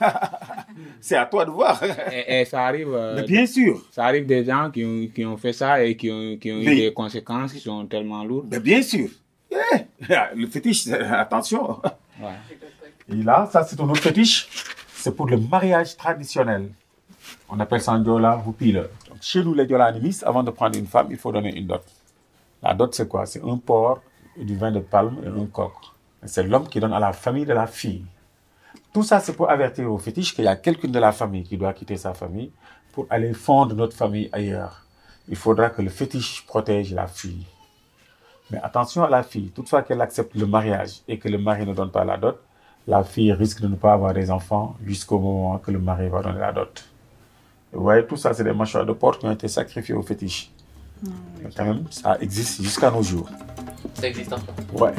c'est 1.00 1.16
à 1.16 1.26
toi 1.26 1.44
de 1.44 1.50
voir. 1.50 1.82
et, 2.12 2.40
et 2.40 2.44
ça 2.44 2.64
arrive. 2.66 2.92
euh, 2.92 3.16
Mais 3.16 3.22
bien 3.24 3.46
sûr, 3.46 3.82
Ça 3.90 4.04
arrive 4.04 4.26
des 4.26 4.44
gens 4.44 4.70
qui 4.70 4.84
ont, 4.84 5.06
qui 5.14 5.24
ont 5.24 5.36
fait 5.36 5.52
ça 5.52 5.82
et 5.82 5.96
qui 5.96 6.10
ont, 6.10 6.36
qui 6.36 6.52
ont 6.52 6.58
eu 6.60 6.64
Mais- 6.66 6.76
des 6.76 6.92
conséquences 6.92 7.52
qui 7.52 7.60
sont 7.60 7.86
tellement 7.86 8.24
lourdes. 8.24 8.48
mais 8.50 8.60
bien 8.60 8.82
sûr. 8.82 9.08
Eh, 9.50 9.56
Le 10.36 10.46
fétiche, 10.46 10.88
attention. 10.88 11.80
Ouais. 12.20 12.28
Et 13.10 13.22
là, 13.22 13.48
ça 13.50 13.64
c'est 13.64 13.80
un 13.80 13.88
autre 13.88 14.02
fétiche. 14.02 14.48
C'est 14.94 15.14
pour 15.16 15.26
le 15.26 15.36
mariage 15.38 15.96
traditionnel. 15.96 16.68
On 17.48 17.58
appelle 17.60 17.80
ça 17.80 17.92
un 17.92 18.00
diola 18.00 18.42
ou 18.46 18.52
pile. 18.52 18.88
Donc, 19.08 19.18
chez 19.20 19.42
nous, 19.42 19.54
les 19.54 19.66
diola 19.66 19.86
animistes, 19.86 20.24
avant 20.24 20.42
de 20.42 20.50
prendre 20.50 20.78
une 20.78 20.86
femme, 20.86 21.08
il 21.10 21.16
faut 21.16 21.32
donner 21.32 21.56
une 21.56 21.66
dot. 21.66 21.82
La 22.62 22.74
dot, 22.74 22.94
c'est 22.94 23.08
quoi? 23.08 23.26
C'est 23.26 23.42
un 23.42 23.56
porc, 23.56 24.00
du 24.36 24.56
vin 24.56 24.70
de 24.70 24.80
palme 24.80 25.16
et 25.24 25.28
un 25.28 25.46
coq. 25.46 25.72
C'est 26.24 26.42
l'homme 26.42 26.68
qui 26.68 26.80
donne 26.80 26.92
à 26.92 27.00
la 27.00 27.12
famille 27.12 27.46
de 27.46 27.52
la 27.52 27.66
fille. 27.66 28.04
Tout 28.92 29.02
ça, 29.02 29.20
c'est 29.20 29.34
pour 29.34 29.50
avertir 29.50 29.90
au 29.90 29.98
fétiche 29.98 30.34
qu'il 30.34 30.44
y 30.44 30.48
a 30.48 30.56
quelqu'un 30.56 30.88
de 30.88 30.98
la 30.98 31.12
famille 31.12 31.44
qui 31.44 31.56
doit 31.56 31.72
quitter 31.72 31.96
sa 31.96 32.14
famille 32.14 32.50
pour 32.92 33.06
aller 33.10 33.32
fondre 33.32 33.74
notre 33.74 33.96
famille 33.96 34.28
ailleurs. 34.32 34.84
Il 35.28 35.36
faudra 35.36 35.70
que 35.70 35.82
le 35.82 35.90
fétiche 35.90 36.44
protège 36.46 36.92
la 36.92 37.06
fille. 37.06 37.46
Mais 38.50 38.58
attention 38.62 39.04
à 39.04 39.10
la 39.10 39.22
fille, 39.22 39.50
toutefois 39.50 39.82
qu'elle 39.82 40.00
accepte 40.00 40.34
le 40.34 40.46
mariage 40.46 41.02
et 41.06 41.18
que 41.18 41.28
le 41.28 41.38
mari 41.38 41.66
ne 41.66 41.74
donne 41.74 41.90
pas 41.90 42.04
la 42.04 42.16
dot, 42.16 42.40
la 42.86 43.04
fille 43.04 43.32
risque 43.32 43.60
de 43.60 43.68
ne 43.68 43.76
pas 43.76 43.92
avoir 43.92 44.14
des 44.14 44.30
enfants 44.30 44.74
jusqu'au 44.84 45.18
moment 45.18 45.58
que 45.58 45.70
le 45.70 45.78
mari 45.78 46.08
va 46.08 46.22
donner 46.22 46.38
la 46.38 46.52
dot. 46.52 46.88
Vous 47.72 47.82
voyez, 47.82 48.06
tout 48.06 48.16
ça, 48.16 48.32
c'est 48.32 48.44
des 48.44 48.52
mâchoires 48.52 48.86
de 48.86 48.92
porc 48.92 49.18
qui 49.18 49.26
ont 49.26 49.32
été 49.32 49.48
sacrifiés 49.48 49.94
au 49.94 50.02
fétiche. 50.02 50.50
Mais 51.02 51.50
quand 51.56 51.64
même, 51.64 51.84
ça 51.90 52.16
existe 52.20 52.62
jusqu'à 52.62 52.90
nos 52.90 53.02
jours. 53.02 53.28
Ça 53.94 54.08
existe 54.08 54.32
encore. 54.32 54.54
Ouais. 54.72 54.92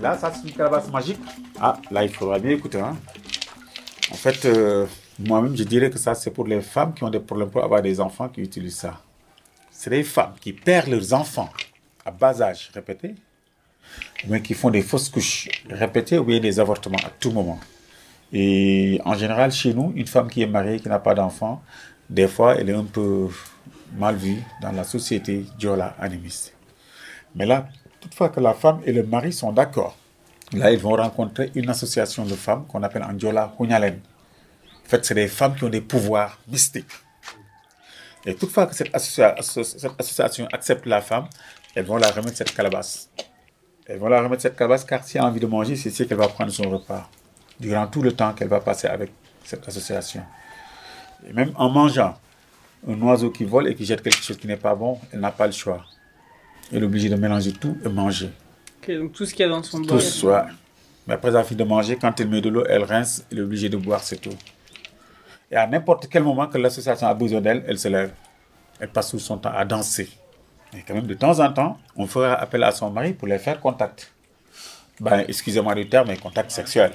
Là, 0.00 0.16
ça 0.16 0.32
c'est 0.32 0.48
une 0.48 0.54
calebasse 0.54 0.90
magique. 0.90 1.18
Ah, 1.60 1.78
là, 1.90 2.04
il 2.04 2.10
faudra 2.10 2.38
bien 2.38 2.52
écouter. 2.52 2.80
hein. 2.80 2.96
En 4.12 4.14
fait, 4.14 4.44
euh, 4.44 4.86
moi-même, 5.18 5.56
je 5.56 5.64
dirais 5.64 5.90
que 5.90 5.98
ça, 5.98 6.14
c'est 6.14 6.30
pour 6.30 6.46
les 6.46 6.60
femmes 6.60 6.94
qui 6.94 7.04
ont 7.04 7.10
des 7.10 7.18
problèmes 7.20 7.50
pour 7.50 7.62
avoir 7.64 7.82
des 7.82 8.00
enfants 8.00 8.28
qui 8.28 8.40
utilisent 8.40 8.76
ça. 8.76 9.00
C'est 9.70 9.90
les 9.90 10.04
femmes 10.04 10.34
qui 10.40 10.52
perdent 10.52 10.88
leurs 10.88 11.12
enfants 11.12 11.50
bas 12.10 12.40
âge 12.42 12.70
répété, 12.74 13.14
ou 14.28 14.38
qui 14.38 14.54
font 14.54 14.70
des 14.70 14.82
fausses 14.82 15.08
couches 15.08 15.48
répétées, 15.68 16.18
ou 16.18 16.24
bien 16.24 16.40
des 16.40 16.60
avortements 16.60 16.98
à 17.04 17.10
tout 17.10 17.30
moment. 17.30 17.58
Et 18.32 19.00
en 19.04 19.14
général, 19.14 19.50
chez 19.52 19.72
nous, 19.72 19.92
une 19.96 20.06
femme 20.06 20.28
qui 20.28 20.42
est 20.42 20.46
mariée, 20.46 20.80
qui 20.80 20.88
n'a 20.88 20.98
pas 20.98 21.14
d'enfant, 21.14 21.62
des 22.10 22.28
fois, 22.28 22.56
elle 22.56 22.70
est 22.70 22.74
un 22.74 22.84
peu 22.84 23.28
mal 23.96 24.16
vue 24.16 24.42
dans 24.60 24.72
la 24.72 24.84
société 24.84 25.46
diola 25.58 25.94
animiste. 25.98 26.54
Mais 27.34 27.46
là, 27.46 27.68
toutefois 28.00 28.28
que 28.28 28.40
la 28.40 28.54
femme 28.54 28.80
et 28.84 28.92
le 28.92 29.02
mari 29.02 29.32
sont 29.32 29.52
d'accord, 29.52 29.96
là, 30.52 30.70
ils 30.72 30.78
vont 30.78 30.94
rencontrer 30.94 31.50
une 31.54 31.68
association 31.70 32.24
de 32.24 32.34
femmes 32.34 32.66
qu'on 32.66 32.82
appelle 32.82 33.02
en 33.02 33.12
diola 33.12 33.54
Hunyalen. 33.58 34.00
En 34.84 34.88
fait, 34.88 35.04
c'est 35.04 35.14
des 35.14 35.28
femmes 35.28 35.54
qui 35.54 35.64
ont 35.64 35.68
des 35.68 35.82
pouvoirs 35.82 36.38
mystiques. 36.48 36.86
Et 38.26 38.34
toutefois 38.34 38.66
que 38.66 38.74
cette 38.74 38.94
association 38.94 40.48
accepte 40.52 40.86
la 40.86 41.00
femme, 41.00 41.28
elles 41.78 41.84
vont 41.84 41.96
la 41.96 42.10
remettre 42.10 42.36
cette 42.36 42.54
calebasse. 42.54 43.08
Elles 43.86 43.98
vont 43.98 44.08
la 44.08 44.20
remettre 44.20 44.42
cette 44.42 44.56
calebasse 44.56 44.84
car 44.84 45.04
si 45.04 45.16
elle 45.16 45.22
a 45.22 45.26
envie 45.26 45.38
de 45.38 45.46
manger, 45.46 45.76
c'est 45.76 45.90
ici 45.90 46.06
qu'elle 46.08 46.18
va 46.18 46.26
prendre 46.26 46.50
son 46.50 46.68
repas. 46.68 47.08
Durant 47.60 47.86
tout 47.86 48.02
le 48.02 48.10
temps 48.12 48.32
qu'elle 48.32 48.48
va 48.48 48.58
passer 48.60 48.88
avec 48.88 49.12
cette 49.44 49.66
association. 49.68 50.22
Et 51.28 51.32
même 51.32 51.52
en 51.54 51.70
mangeant 51.70 52.18
un 52.88 53.00
oiseau 53.02 53.30
qui 53.30 53.44
vole 53.44 53.68
et 53.68 53.74
qui 53.76 53.84
jette 53.84 54.02
quelque 54.02 54.22
chose 54.22 54.36
qui 54.36 54.48
n'est 54.48 54.56
pas 54.56 54.74
bon, 54.74 54.98
elle 55.12 55.20
n'a 55.20 55.30
pas 55.30 55.46
le 55.46 55.52
choix. 55.52 55.84
Elle 56.72 56.82
est 56.82 56.86
obligée 56.86 57.08
de 57.08 57.14
mélanger 57.14 57.52
tout 57.52 57.76
et 57.84 57.88
manger. 57.88 58.30
Donc 58.88 59.12
tout 59.12 59.24
ce 59.24 59.32
qu'il 59.32 59.40
y 59.40 59.48
a 59.48 59.48
dans 59.48 59.62
son 59.62 59.80
Tout 59.82 59.88
bol. 59.88 60.00
soit. 60.02 60.46
Mais 61.06 61.14
après 61.14 61.28
avoir 61.28 61.44
fini 61.46 61.58
de 61.58 61.64
manger, 61.64 61.96
quand 61.96 62.18
elle 62.20 62.28
met 62.28 62.40
de 62.40 62.48
l'eau, 62.48 62.64
elle 62.68 62.82
rince, 62.84 63.24
elle 63.30 63.38
est 63.38 63.42
obligée 63.42 63.68
de 63.68 63.76
boire 63.76 64.02
cette 64.02 64.26
eau. 64.26 64.34
Et 65.50 65.56
à 65.56 65.66
n'importe 65.66 66.08
quel 66.08 66.24
moment 66.24 66.46
que 66.48 66.58
l'association 66.58 67.06
a 67.06 67.14
besoin 67.14 67.40
d'elle, 67.40 67.64
elle 67.68 67.78
se 67.78 67.86
lève. 67.88 68.10
Elle 68.80 68.88
passe 68.88 69.10
tout 69.10 69.18
son 69.20 69.38
temps 69.38 69.52
à 69.54 69.64
danser. 69.64 70.08
Et 70.74 70.82
quand 70.86 70.94
même, 70.94 71.06
de 71.06 71.14
temps 71.14 71.38
en 71.40 71.52
temps, 71.52 71.78
on 71.96 72.06
fera 72.06 72.34
appel 72.34 72.62
à 72.62 72.72
son 72.72 72.90
mari 72.90 73.12
pour 73.12 73.28
les 73.28 73.38
faire 73.38 73.60
contact. 73.60 74.12
Ben, 75.00 75.24
excusez-moi 75.28 75.74
du 75.74 75.88
terme, 75.88 76.08
mais 76.08 76.16
contact 76.16 76.50
sexuel. 76.50 76.92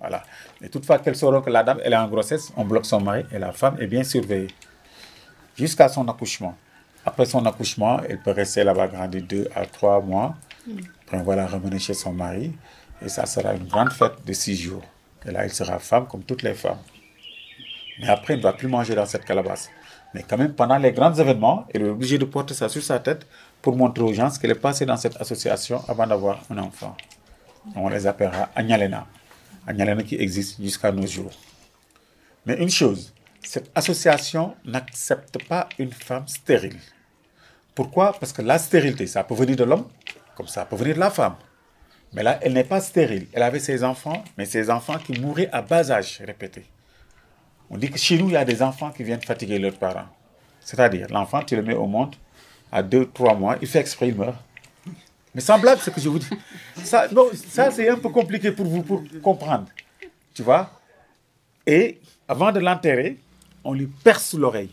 Voilà. 0.00 0.22
Et 0.62 0.68
toutefois 0.68 0.98
qu'elle 0.98 1.16
saura 1.16 1.42
que 1.42 1.50
la 1.50 1.62
dame, 1.62 1.80
elle 1.84 1.92
est 1.92 1.96
en 1.96 2.08
grossesse, 2.08 2.52
on 2.56 2.64
bloque 2.64 2.86
son 2.86 3.00
mari 3.00 3.24
et 3.32 3.38
la 3.38 3.52
femme 3.52 3.76
est 3.80 3.86
bien 3.86 4.02
surveillée. 4.02 4.48
Jusqu'à 5.56 5.88
son 5.88 6.08
accouchement. 6.08 6.56
Après 7.04 7.24
son 7.24 7.44
accouchement, 7.46 8.00
elle 8.08 8.20
peut 8.20 8.32
rester 8.32 8.64
là-bas 8.64 8.88
grandir 8.88 9.22
deux 9.22 9.48
à 9.54 9.64
trois 9.66 10.00
mois. 10.00 10.34
Après, 11.02 11.18
on 11.18 11.22
va 11.22 11.36
la 11.36 11.46
ramener 11.46 11.78
chez 11.78 11.94
son 11.94 12.12
mari. 12.12 12.52
Et 13.04 13.08
ça 13.08 13.26
sera 13.26 13.54
une 13.54 13.66
grande 13.66 13.92
fête 13.92 14.24
de 14.26 14.32
six 14.32 14.56
jours. 14.56 14.82
Et 15.26 15.30
là, 15.30 15.44
elle 15.44 15.52
sera 15.52 15.78
femme 15.78 16.06
comme 16.06 16.24
toutes 16.24 16.42
les 16.42 16.54
femmes. 16.54 16.78
Mais 18.00 18.08
après, 18.08 18.34
elle 18.34 18.40
ne 18.40 18.44
va 18.44 18.54
plus 18.54 18.68
manger 18.68 18.94
dans 18.94 19.06
cette 19.06 19.24
calebasse. 19.24 19.70
Mais 20.16 20.22
quand 20.26 20.38
même, 20.38 20.54
pendant 20.54 20.78
les 20.78 20.92
grands 20.92 21.12
événements, 21.12 21.66
elle 21.74 21.82
est 21.82 21.88
obligée 21.90 22.16
de 22.16 22.24
porter 22.24 22.54
ça 22.54 22.70
sur 22.70 22.82
sa 22.82 22.98
tête 22.98 23.26
pour 23.60 23.76
montrer 23.76 24.02
aux 24.02 24.14
gens 24.14 24.30
ce 24.30 24.40
qu'elle 24.40 24.52
est 24.52 24.54
passée 24.54 24.86
dans 24.86 24.96
cette 24.96 25.20
association 25.20 25.82
avant 25.88 26.06
d'avoir 26.06 26.40
un 26.48 26.56
enfant. 26.56 26.96
On 27.74 27.90
les 27.90 28.06
appellera 28.06 28.48
Agnalena. 28.56 29.06
Agnalena 29.66 30.02
qui 30.02 30.14
existe 30.14 30.58
jusqu'à 30.58 30.90
nos 30.90 31.06
jours. 31.06 31.32
Mais 32.46 32.56
une 32.56 32.70
chose, 32.70 33.12
cette 33.42 33.70
association 33.74 34.54
n'accepte 34.64 35.46
pas 35.46 35.68
une 35.78 35.92
femme 35.92 36.26
stérile. 36.26 36.80
Pourquoi? 37.74 38.14
Parce 38.18 38.32
que 38.32 38.40
la 38.40 38.58
stérilité, 38.58 39.06
ça 39.06 39.22
peut 39.22 39.34
venir 39.34 39.56
de 39.56 39.64
l'homme, 39.64 39.86
comme 40.34 40.48
ça 40.48 40.64
peut 40.64 40.76
venir 40.76 40.94
de 40.94 41.00
la 41.00 41.10
femme. 41.10 41.36
Mais 42.14 42.22
là, 42.22 42.38
elle 42.40 42.54
n'est 42.54 42.64
pas 42.64 42.80
stérile. 42.80 43.26
Elle 43.34 43.42
avait 43.42 43.60
ses 43.60 43.84
enfants, 43.84 44.24
mais 44.38 44.46
ses 44.46 44.70
enfants 44.70 44.96
qui 44.96 45.20
mouraient 45.20 45.50
à 45.52 45.60
bas 45.60 45.90
âge, 45.90 46.22
répété. 46.24 46.64
On 47.70 47.76
dit 47.76 47.90
que 47.90 47.98
chez 47.98 48.18
nous, 48.18 48.28
il 48.28 48.32
y 48.32 48.36
a 48.36 48.44
des 48.44 48.62
enfants 48.62 48.90
qui 48.90 49.02
viennent 49.02 49.22
fatiguer 49.22 49.58
leurs 49.58 49.78
parents. 49.78 50.06
C'est-à-dire, 50.60 51.06
l'enfant, 51.10 51.42
tu 51.42 51.56
le 51.56 51.62
mets 51.62 51.74
au 51.74 51.86
monde 51.86 52.14
à 52.70 52.82
2-3 52.82 53.38
mois, 53.38 53.56
il 53.60 53.68
fait 53.68 53.80
exprès, 53.80 54.08
il 54.08 54.14
meurt. 54.14 54.36
Mais 55.34 55.40
sans 55.40 55.58
blague, 55.58 55.78
ce 55.78 55.90
que 55.90 56.00
je 56.00 56.08
vous 56.08 56.18
dis. 56.18 56.28
Ça, 56.82 57.08
non, 57.12 57.28
ça 57.34 57.70
c'est 57.70 57.88
un 57.88 57.98
peu 57.98 58.08
compliqué 58.08 58.52
pour 58.52 58.66
vous 58.66 58.82
pour 58.82 59.02
comprendre. 59.22 59.66
Tu 60.34 60.42
vois? 60.42 60.70
Et 61.66 62.00
avant 62.26 62.52
de 62.52 62.60
l'enterrer, 62.60 63.18
on 63.62 63.74
lui 63.74 63.86
perce 63.86 64.34
l'oreille. 64.34 64.70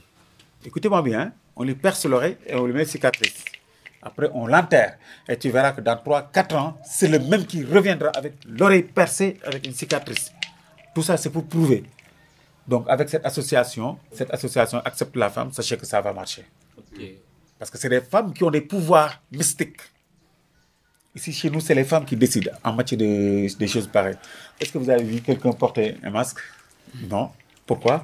Écoutez-moi 0.65 1.01
bien, 1.01 1.33
on 1.55 1.63
lui 1.63 1.75
perce 1.75 2.05
l'oreille 2.05 2.37
et 2.47 2.55
on 2.55 2.65
lui 2.65 2.73
met 2.73 2.81
une 2.81 2.87
cicatrice. 2.87 3.43
Après, 4.01 4.29
on 4.33 4.47
l'enterre. 4.47 4.97
Et 5.27 5.37
tu 5.37 5.49
verras 5.49 5.71
que 5.71 5.81
dans 5.81 5.95
3-4 5.95 6.55
ans, 6.55 6.77
c'est 6.83 7.07
le 7.07 7.19
même 7.19 7.45
qui 7.45 7.63
reviendra 7.63 8.09
avec 8.09 8.33
l'oreille 8.47 8.83
percée 8.83 9.37
avec 9.43 9.65
une 9.65 9.73
cicatrice. 9.73 10.31
Tout 10.95 11.03
ça, 11.03 11.17
c'est 11.17 11.29
pour 11.29 11.45
prouver. 11.45 11.83
Donc, 12.67 12.85
avec 12.87 13.09
cette 13.09 13.25
association, 13.25 13.97
cette 14.11 14.31
association 14.33 14.79
accepte 14.79 15.15
la 15.15 15.29
femme, 15.29 15.51
sachez 15.51 15.77
que 15.77 15.85
ça 15.85 15.99
va 16.01 16.13
marcher. 16.13 16.45
Parce 17.59 17.69
que 17.71 17.77
c'est 17.77 17.89
des 17.89 18.01
femmes 18.01 18.33
qui 18.33 18.43
ont 18.43 18.51
des 18.51 18.61
pouvoirs 18.61 19.21
mystiques. 19.31 19.81
Ici, 21.15 21.31
chez 21.31 21.49
nous, 21.49 21.59
c'est 21.59 21.75
les 21.75 21.83
femmes 21.83 22.05
qui 22.05 22.15
décident 22.15 22.51
en 22.63 22.73
matière 22.73 22.97
de, 22.99 23.47
des 23.57 23.67
choses 23.67 23.87
pareilles. 23.87 24.17
Est-ce 24.59 24.71
que 24.71 24.77
vous 24.77 24.89
avez 24.89 25.03
vu 25.03 25.21
quelqu'un 25.21 25.51
porter 25.51 25.97
un 26.03 26.09
masque? 26.09 26.39
Non. 27.09 27.29
Pourquoi? 27.65 28.03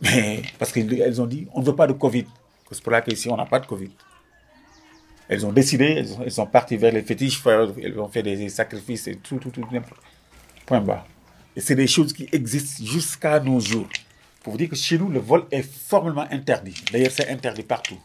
Mais 0.00 0.42
parce 0.58 0.70
qu'elles 0.70 1.20
ont 1.20 1.26
dit 1.26 1.48
on 1.52 1.60
ne 1.60 1.66
veut 1.66 1.74
pas 1.74 1.86
de 1.86 1.92
Covid. 1.94 2.26
C'est 2.70 2.82
pour 2.82 2.92
là 2.92 3.00
qu'ici, 3.00 3.28
on 3.28 3.36
n'a 3.36 3.46
pas 3.46 3.58
de 3.58 3.66
Covid. 3.66 3.90
Elles 5.28 5.44
ont 5.44 5.52
décidé, 5.52 6.04
elles, 6.24 6.30
sont- 6.30 6.46
parties 6.46 6.76
vers 6.76 6.92
les 6.92 7.02
fétiches, 7.02 7.42
elles 7.46 7.98
ont 7.98 8.08
fait 8.08 8.22
des 8.22 8.48
sacrifices 8.48 9.08
et 9.08 9.16
tout, 9.16 9.38
tout, 9.38 9.50
tout, 9.50 9.66
n'importe. 9.70 10.00
Point 10.64 10.80
barre. 10.80 11.06
Et 11.58 11.60
c'est 11.60 11.74
des 11.74 11.88
choses 11.88 12.12
qui 12.12 12.28
existent 12.30 12.84
jusqu'à 12.84 13.40
nos 13.40 13.58
jours. 13.58 13.88
Pour 14.44 14.52
vous 14.52 14.58
dire 14.58 14.68
que 14.68 14.76
chez 14.76 14.96
nous, 14.96 15.08
le 15.08 15.18
vol 15.18 15.44
est 15.50 15.62
formellement 15.62 16.24
interdit. 16.30 16.84
D'ailleurs, 16.92 17.10
c'est 17.10 17.28
interdit 17.30 17.64
partout. 17.64 17.98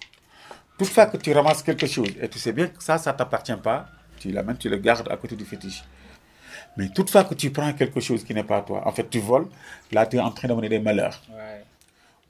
Toutefois 0.75 1.05
que 1.05 1.17
tu 1.17 1.31
ramasses 1.31 1.61
quelque 1.61 1.85
chose 1.85 2.09
et 2.19 2.27
tu 2.27 2.39
sais 2.39 2.51
bien 2.51 2.65
que 2.65 2.83
ça, 2.83 2.97
ça 2.97 3.13
ne 3.13 3.17
t'appartient 3.19 3.55
pas, 3.61 3.85
tu 4.17 4.31
l'amènes, 4.31 4.57
tu 4.57 4.69
le 4.69 4.77
gardes 4.77 5.07
à 5.11 5.17
côté 5.17 5.35
du 5.35 5.45
fétiche. 5.45 5.83
Mais 6.77 6.89
toutefois 6.89 7.25
que 7.25 7.35
tu 7.35 7.51
prends 7.51 7.71
quelque 7.73 7.99
chose 7.99 8.23
qui 8.23 8.33
n'est 8.33 8.43
pas 8.43 8.57
à 8.57 8.61
toi, 8.63 8.87
en 8.87 8.91
fait, 8.91 9.07
tu 9.07 9.19
voles, 9.19 9.45
là, 9.91 10.07
tu 10.07 10.17
es 10.17 10.19
en 10.19 10.31
train 10.31 10.47
d'amener 10.47 10.69
des 10.69 10.79
malheurs. 10.79 11.21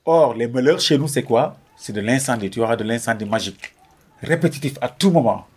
Or, 0.03 0.33
les 0.33 0.47
malheurs 0.49 0.81
chez 0.81 0.97
nous, 0.97 1.07
c'est 1.07 1.23
quoi? 1.23 1.55
C'est 1.77 1.93
de 1.93 2.01
l'incendie. 2.01 2.49
Tu 2.49 2.59
auras 2.59 2.75
de 2.75 2.83
l'incendie 2.83 3.23
magique, 3.23 3.73
répétitif 4.21 4.73
à 4.81 4.89
tout 4.89 5.09
moment. 5.09 5.47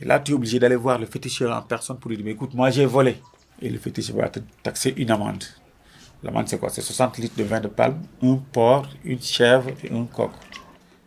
Et 0.00 0.04
là, 0.04 0.20
tu 0.20 0.30
es 0.30 0.34
obligé 0.36 0.60
d'aller 0.60 0.76
voir 0.76 1.00
le 1.00 1.06
féticheur 1.06 1.56
en 1.56 1.62
personne 1.62 1.98
pour 1.98 2.10
lui 2.10 2.16
dire 2.16 2.24
Mais 2.24 2.32
écoute, 2.32 2.54
moi, 2.54 2.70
j'ai 2.70 2.86
volé. 2.86 3.16
Et 3.64 3.70
le 3.70 3.78
féticheur 3.78 4.16
va 4.16 4.28
te 4.28 4.40
taxer 4.62 4.92
une 4.98 5.10
amende. 5.10 5.42
L'amende, 6.22 6.48
c'est 6.48 6.58
quoi? 6.58 6.68
C'est 6.68 6.82
60 6.82 7.16
litres 7.16 7.36
de 7.38 7.44
vin 7.44 7.60
de 7.60 7.68
palme, 7.68 7.98
un 8.22 8.36
porc, 8.52 8.86
une 9.02 9.22
chèvre 9.22 9.70
et 9.82 9.90
un 9.90 10.04
coq. 10.04 10.32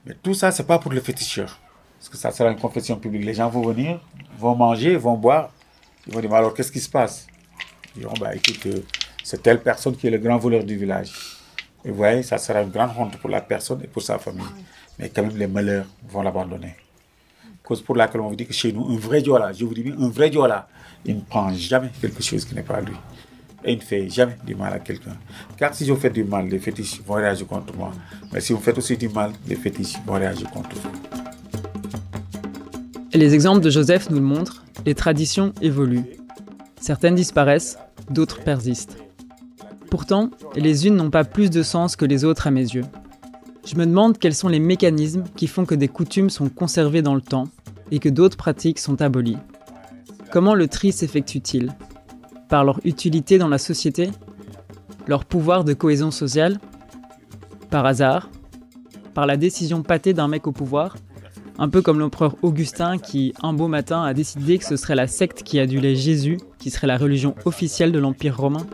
Mais 0.03 0.15
tout 0.23 0.33
ça, 0.33 0.49
c'est 0.49 0.65
pas 0.65 0.79
pour 0.79 0.91
le 0.91 0.99
féticheur. 0.99 1.59
Parce 1.99 2.09
que 2.09 2.17
ça 2.17 2.31
sera 2.31 2.49
une 2.49 2.57
confession 2.57 2.95
publique. 2.95 3.25
Les 3.25 3.35
gens 3.35 3.47
vont 3.47 3.61
venir, 3.61 3.99
vont 4.39 4.55
manger, 4.55 4.97
vont 4.97 5.15
boire. 5.15 5.51
Ils 6.07 6.13
vont 6.15 6.19
dire, 6.19 6.31
mais 6.31 6.37
alors, 6.37 6.55
qu'est-ce 6.55 6.71
qui 6.71 6.79
se 6.79 6.89
passe? 6.89 7.27
Ils 7.95 7.99
diront, 7.99 8.15
bah, 8.19 8.33
écoute, 8.33 8.65
euh, 8.65 8.81
c'est 9.23 9.43
telle 9.43 9.61
personne 9.61 9.95
qui 9.95 10.07
est 10.07 10.11
le 10.11 10.17
grand 10.17 10.37
voleur 10.39 10.63
du 10.63 10.77
village. 10.77 11.11
Et 11.85 11.91
vous 11.91 11.97
voyez, 11.97 12.23
ça 12.23 12.39
sera 12.39 12.63
une 12.63 12.71
grande 12.71 12.89
honte 12.97 13.17
pour 13.17 13.29
la 13.29 13.41
personne 13.41 13.83
et 13.83 13.87
pour 13.87 14.01
sa 14.01 14.17
famille. 14.17 14.43
Mais 14.97 15.09
quand 15.09 15.21
même, 15.21 15.37
les 15.37 15.47
malheurs 15.47 15.85
vont 16.09 16.23
l'abandonner. 16.23 16.75
Cause 17.67 17.81
pour 17.81 17.97
laquelle 17.97 18.21
on 18.21 18.29
vous 18.29 18.36
dit 18.38 18.45
que 18.45 18.53
chez 18.53 18.71
nous, 18.71 18.88
un 18.89 18.95
vrai 18.95 19.21
Diola, 19.21 19.51
je 19.51 19.65
vous 19.65 19.74
dis 19.74 19.83
bien, 19.83 19.93
un 20.00 20.07
vrai 20.07 20.29
Diola, 20.29 20.69
il 21.05 21.17
ne 21.17 21.19
prend 21.21 21.53
jamais 21.53 21.91
quelque 22.00 22.24
chose 22.24 22.45
qui 22.45 22.55
n'est 22.55 22.63
pas 22.63 22.79
lui. 22.79 22.93
Et 23.65 23.74
il 23.74 23.79
ne 23.79 23.83
fait 23.83 24.07
jamais 24.07 24.38
du 24.45 24.55
mal 24.55 24.71
à 24.71 24.79
quelqu'un. 24.79 25.17
Car 25.57 25.74
si 25.74 25.86
je 25.86 25.93
fais 25.95 26.09
du 26.09 26.24
mal, 26.24 26.47
les 26.47 26.59
fétiches 26.59 27.01
vont 27.05 27.15
réagir 27.15 27.45
contre 27.45 27.75
moi. 27.75 27.91
Mais 28.31 28.39
si 28.39 28.53
vous 28.53 28.59
faites 28.59 28.77
aussi 28.77 28.95
du 28.95 29.09
mal, 29.09 29.33
les 29.50 29.57
fétiches 29.57 29.97
vont 30.05 30.13
réagir 30.13 30.50
contre 30.50 30.69
vous. 30.77 30.89
Les 33.13 33.33
exemples 33.33 33.59
de 33.59 33.69
Joseph 33.69 34.09
nous 34.12 34.19
le 34.19 34.24
montrent, 34.24 34.63
les 34.86 34.95
traditions 34.95 35.51
évoluent. 35.62 36.05
Certaines 36.79 37.15
disparaissent, 37.15 37.77
d'autres 38.09 38.45
persistent. 38.45 38.95
Pourtant, 39.91 40.29
les 40.55 40.88
unes 40.88 40.95
n'ont 40.95 41.09
pas 41.09 41.25
plus 41.25 41.50
de 41.50 41.63
sens 41.63 41.97
que 41.97 42.05
les 42.05 42.24
autres 42.24 42.47
à 42.47 42.51
mes 42.51 42.62
yeux. 42.62 42.86
Je 43.65 43.75
me 43.75 43.86
demande 43.86 44.17
quels 44.17 44.36
sont 44.36 44.47
les 44.47 44.62
mécanismes 44.62 45.25
qui 45.36 45.47
font 45.47 45.65
que 45.65 45.75
des 45.75 45.89
coutumes 45.89 46.29
sont 46.29 46.47
conservées 46.47 47.01
dans 47.01 47.13
le 47.13 47.19
temps 47.19 47.50
et 47.91 48.00
que 48.00 48.10
d'autres 48.10 48.38
pratiques 48.38 48.79
sont 48.79 49.01
abolies. 49.01 49.38
Comment 50.32 50.56
le 50.56 50.67
tri 50.67 50.91
s'effectue-t-il? 50.91 51.74
Par 52.50 52.63
leur 52.63 52.79
utilité 52.86 53.38
dans 53.38 53.48
la 53.48 53.58
société? 53.58 54.10
Leur 55.08 55.25
pouvoir 55.25 55.63
de 55.63 55.74
cohésion 55.74 56.12
sociale? 56.12 56.60
Par 57.70 57.86
hasard? 57.86 58.29
Par 59.13 59.25
la 59.25 59.38
décision 59.38 59.84
pâtée 59.84 60.13
d'un 60.13 60.27
mec 60.27 60.48
au 60.48 60.51
pouvoir? 60.51 60.96
Un 61.60 61.70
peu 61.70 61.82
comme 61.82 62.00
l'empereur 62.00 62.36
Augustin 62.44 62.98
qui, 62.98 63.34
un 63.41 63.51
beau 63.51 63.67
matin, 63.67 64.03
a 64.03 64.13
décidé 64.13 64.58
que 64.60 64.65
ce 64.65 64.75
serait 64.75 64.96
la 64.96 65.08
secte 65.08 65.44
qui 65.44 65.60
adulait 65.60 65.96
Jésus 65.96 66.38
qui 66.60 66.70
serait 66.70 66.88
la 66.88 66.98
religion 66.98 67.36
officielle 67.46 67.91
de 67.91 68.00
l'Empire 68.00 68.38
romain? 68.38 68.67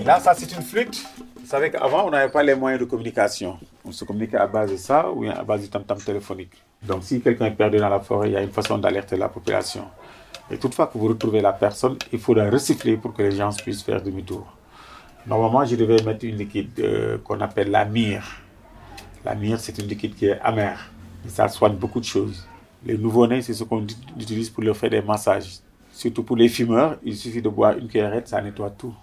Et 0.00 0.04
là, 0.04 0.18
ça, 0.18 0.34
c'est 0.34 0.50
une 0.52 0.62
flûte. 0.62 1.04
Vous 1.40 1.46
savez 1.46 1.70
qu'avant, 1.70 2.06
on 2.06 2.10
n'avait 2.10 2.32
pas 2.32 2.42
les 2.42 2.54
moyens 2.54 2.80
de 2.80 2.86
communication. 2.86 3.58
On 3.84 3.92
se 3.92 4.04
communiquait 4.04 4.38
à 4.38 4.46
base 4.46 4.72
de 4.72 4.76
ça 4.76 5.10
ou 5.12 5.24
à 5.24 5.44
base 5.44 5.62
du 5.62 5.68
tam-tam 5.68 5.98
téléphonique. 5.98 6.62
Donc, 6.82 7.04
si 7.04 7.20
quelqu'un 7.20 7.46
est 7.46 7.50
perdu 7.50 7.78
dans 7.78 7.88
la 7.88 8.00
forêt, 8.00 8.30
il 8.30 8.32
y 8.32 8.36
a 8.36 8.42
une 8.42 8.50
façon 8.50 8.78
d'alerter 8.78 9.16
la 9.16 9.28
population. 9.28 9.84
Et 10.50 10.56
toutefois 10.56 10.86
que 10.86 10.96
vous 10.96 11.08
retrouvez 11.08 11.40
la 11.40 11.52
personne, 11.52 11.96
il 12.12 12.18
faudra 12.18 12.48
recycler 12.48 12.96
pour 12.96 13.12
que 13.12 13.22
les 13.22 13.32
gens 13.32 13.50
puissent 13.50 13.82
faire 13.82 14.02
demi-tour. 14.02 14.46
Normalement, 15.26 15.64
je 15.64 15.76
devais 15.76 16.02
mettre 16.02 16.24
une 16.24 16.36
liquide 16.36 16.70
euh, 16.80 17.18
qu'on 17.18 17.40
appelle 17.40 17.70
la 17.70 17.84
myrrhe. 17.84 18.42
La 19.24 19.34
myrrhe, 19.34 19.60
c'est 19.60 19.76
une 19.78 19.86
liquide 19.86 20.14
qui 20.14 20.26
est 20.26 20.40
amère. 20.40 20.90
Et 21.26 21.28
ça 21.28 21.46
soigne 21.48 21.74
beaucoup 21.74 22.00
de 22.00 22.06
choses. 22.06 22.46
Les 22.84 22.96
nouveau-nés, 22.96 23.42
c'est 23.42 23.52
ce 23.52 23.64
qu'on 23.64 23.86
utilise 24.18 24.48
pour 24.48 24.62
leur 24.64 24.76
faire 24.76 24.90
des 24.90 25.02
massages. 25.02 25.58
Surtout 25.92 26.22
pour 26.22 26.36
les 26.36 26.48
fumeurs, 26.48 26.96
il 27.04 27.14
suffit 27.14 27.42
de 27.42 27.50
boire 27.50 27.76
une 27.76 27.86
cuillerette, 27.86 28.28
ça 28.28 28.40
nettoie 28.40 28.70
tout. 28.70 28.94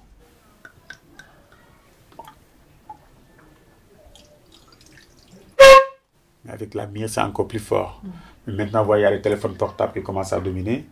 Avec 6.58 6.74
la 6.74 6.88
myrrhe, 6.88 7.10
c'est 7.10 7.22
encore 7.22 7.48
plus 7.48 7.60
fort. 7.60 8.02
Mais 8.46 8.54
maintenant, 8.54 8.82
vous 8.82 8.88
voyez, 8.88 9.04
il 9.04 9.06
y 9.06 9.08
a 9.08 9.12
les 9.12 9.22
téléphones 9.22 9.56
portables 9.56 9.94
qui 9.94 10.04
commencent 10.04 10.34
à 10.34 10.40
dominer. 10.40 10.86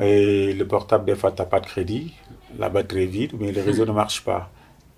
Et 0.00 0.52
le 0.54 0.66
portable, 0.66 1.04
des 1.04 1.16
fois, 1.16 1.32
tu 1.32 1.42
n'as 1.42 1.46
pas 1.48 1.60
de 1.60 1.66
crédit, 1.66 2.14
la 2.58 2.68
batterie 2.68 3.02
est 3.04 3.06
vide, 3.06 3.32
mais 3.38 3.52
le 3.52 3.62
réseau 3.62 3.84
ne 3.84 3.92
marche 3.92 4.24
pas. 4.24 4.50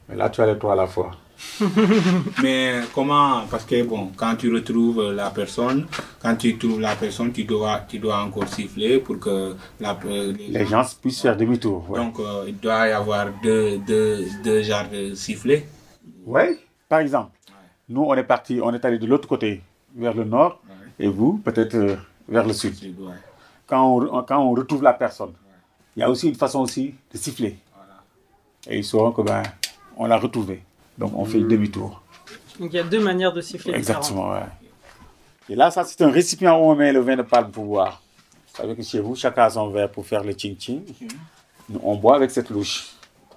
Mais 0.08 0.16
là, 0.16 0.28
tu 0.30 0.40
as 0.42 0.46
les 0.46 0.58
trois 0.58 0.72
à 0.74 0.76
la 0.76 0.86
fois. 0.86 1.12
Mais 2.42 2.80
comment 2.94 3.42
Parce 3.50 3.64
que 3.64 3.82
bon, 3.82 4.12
quand 4.16 4.36
tu 4.36 4.52
retrouves 4.54 5.10
la 5.12 5.30
personne, 5.30 5.86
quand 6.20 6.36
tu 6.36 6.56
trouves 6.56 6.80
la 6.80 6.94
personne, 6.94 7.32
tu 7.32 7.44
dois, 7.44 7.80
tu 7.88 7.98
dois 7.98 8.18
encore 8.22 8.46
siffler 8.48 8.98
pour 8.98 9.18
que 9.18 9.56
la, 9.80 9.98
euh, 10.06 10.32
Les 10.48 10.66
gens 10.66 10.84
puissent 11.00 11.20
faire 11.22 11.36
demi-tour. 11.36 11.90
ouais. 11.90 11.98
Donc 11.98 12.20
euh, 12.20 12.44
il 12.46 12.58
doit 12.58 12.86
y 12.86 12.92
avoir 12.92 13.26
deux, 13.42 13.78
deux, 13.78 14.24
deux 14.44 14.62
genres 14.62 14.88
de 14.92 15.14
sifflets. 15.14 15.66
Oui, 16.24 16.42
par 16.88 17.00
exemple, 17.00 17.32
nous, 17.88 18.02
on 18.02 18.14
est 18.14 18.22
parti, 18.22 18.60
on 18.62 18.72
est 18.72 18.84
allé 18.84 18.98
de 18.98 19.06
l'autre 19.06 19.26
côté, 19.26 19.62
vers 19.94 20.14
le 20.14 20.24
nord, 20.24 20.60
et 20.98 21.08
vous, 21.08 21.38
peut-être 21.38 21.74
euh, 21.74 21.96
vers 22.28 22.46
le 22.46 22.52
sud. 22.52 22.74
Quand 23.66 23.96
on, 23.96 24.22
quand 24.22 24.38
on 24.38 24.52
retrouve 24.52 24.82
la 24.82 24.92
personne, 24.92 25.32
il 25.96 26.00
y 26.00 26.02
a 26.02 26.10
aussi 26.10 26.28
une 26.28 26.34
façon 26.34 26.60
aussi 26.60 26.94
de 27.12 27.18
siffler. 27.18 27.58
Et 28.68 28.78
ils 28.78 28.84
sauront 28.84 29.12
que 29.12 29.22
ben, 29.22 29.42
on 29.96 30.06
l'a 30.06 30.16
retrouvé. 30.16 30.62
Donc 30.96 31.12
on 31.14 31.24
fait 31.24 31.40
demi-tour. 31.40 32.02
Donc 32.58 32.72
il 32.72 32.76
y 32.76 32.78
a 32.78 32.84
deux 32.84 33.00
manières 33.00 33.32
de 33.32 33.40
siffler 33.40 33.74
Exactement, 33.74 34.30
ouais. 34.30 34.40
Et 35.48 35.54
là, 35.54 35.70
ça, 35.70 35.84
c'est 35.84 36.00
un 36.02 36.10
récipient 36.10 36.56
où 36.58 36.70
on 36.70 36.76
met 36.76 36.92
le 36.92 37.00
vin 37.00 37.16
de 37.16 37.22
palme 37.22 37.50
pour 37.50 37.64
boire. 37.64 38.00
Vous 38.48 38.56
savez 38.56 38.76
que 38.76 38.82
chez 38.82 39.00
vous, 39.00 39.16
chacun 39.16 39.44
a 39.44 39.50
son 39.50 39.68
verre 39.70 39.90
pour 39.90 40.06
faire 40.06 40.22
le 40.22 40.32
ching-ching. 40.32 40.82
Nous, 41.68 41.80
on 41.82 41.96
boit 41.96 42.16
avec 42.16 42.30
cette 42.30 42.50
louche. 42.50 42.92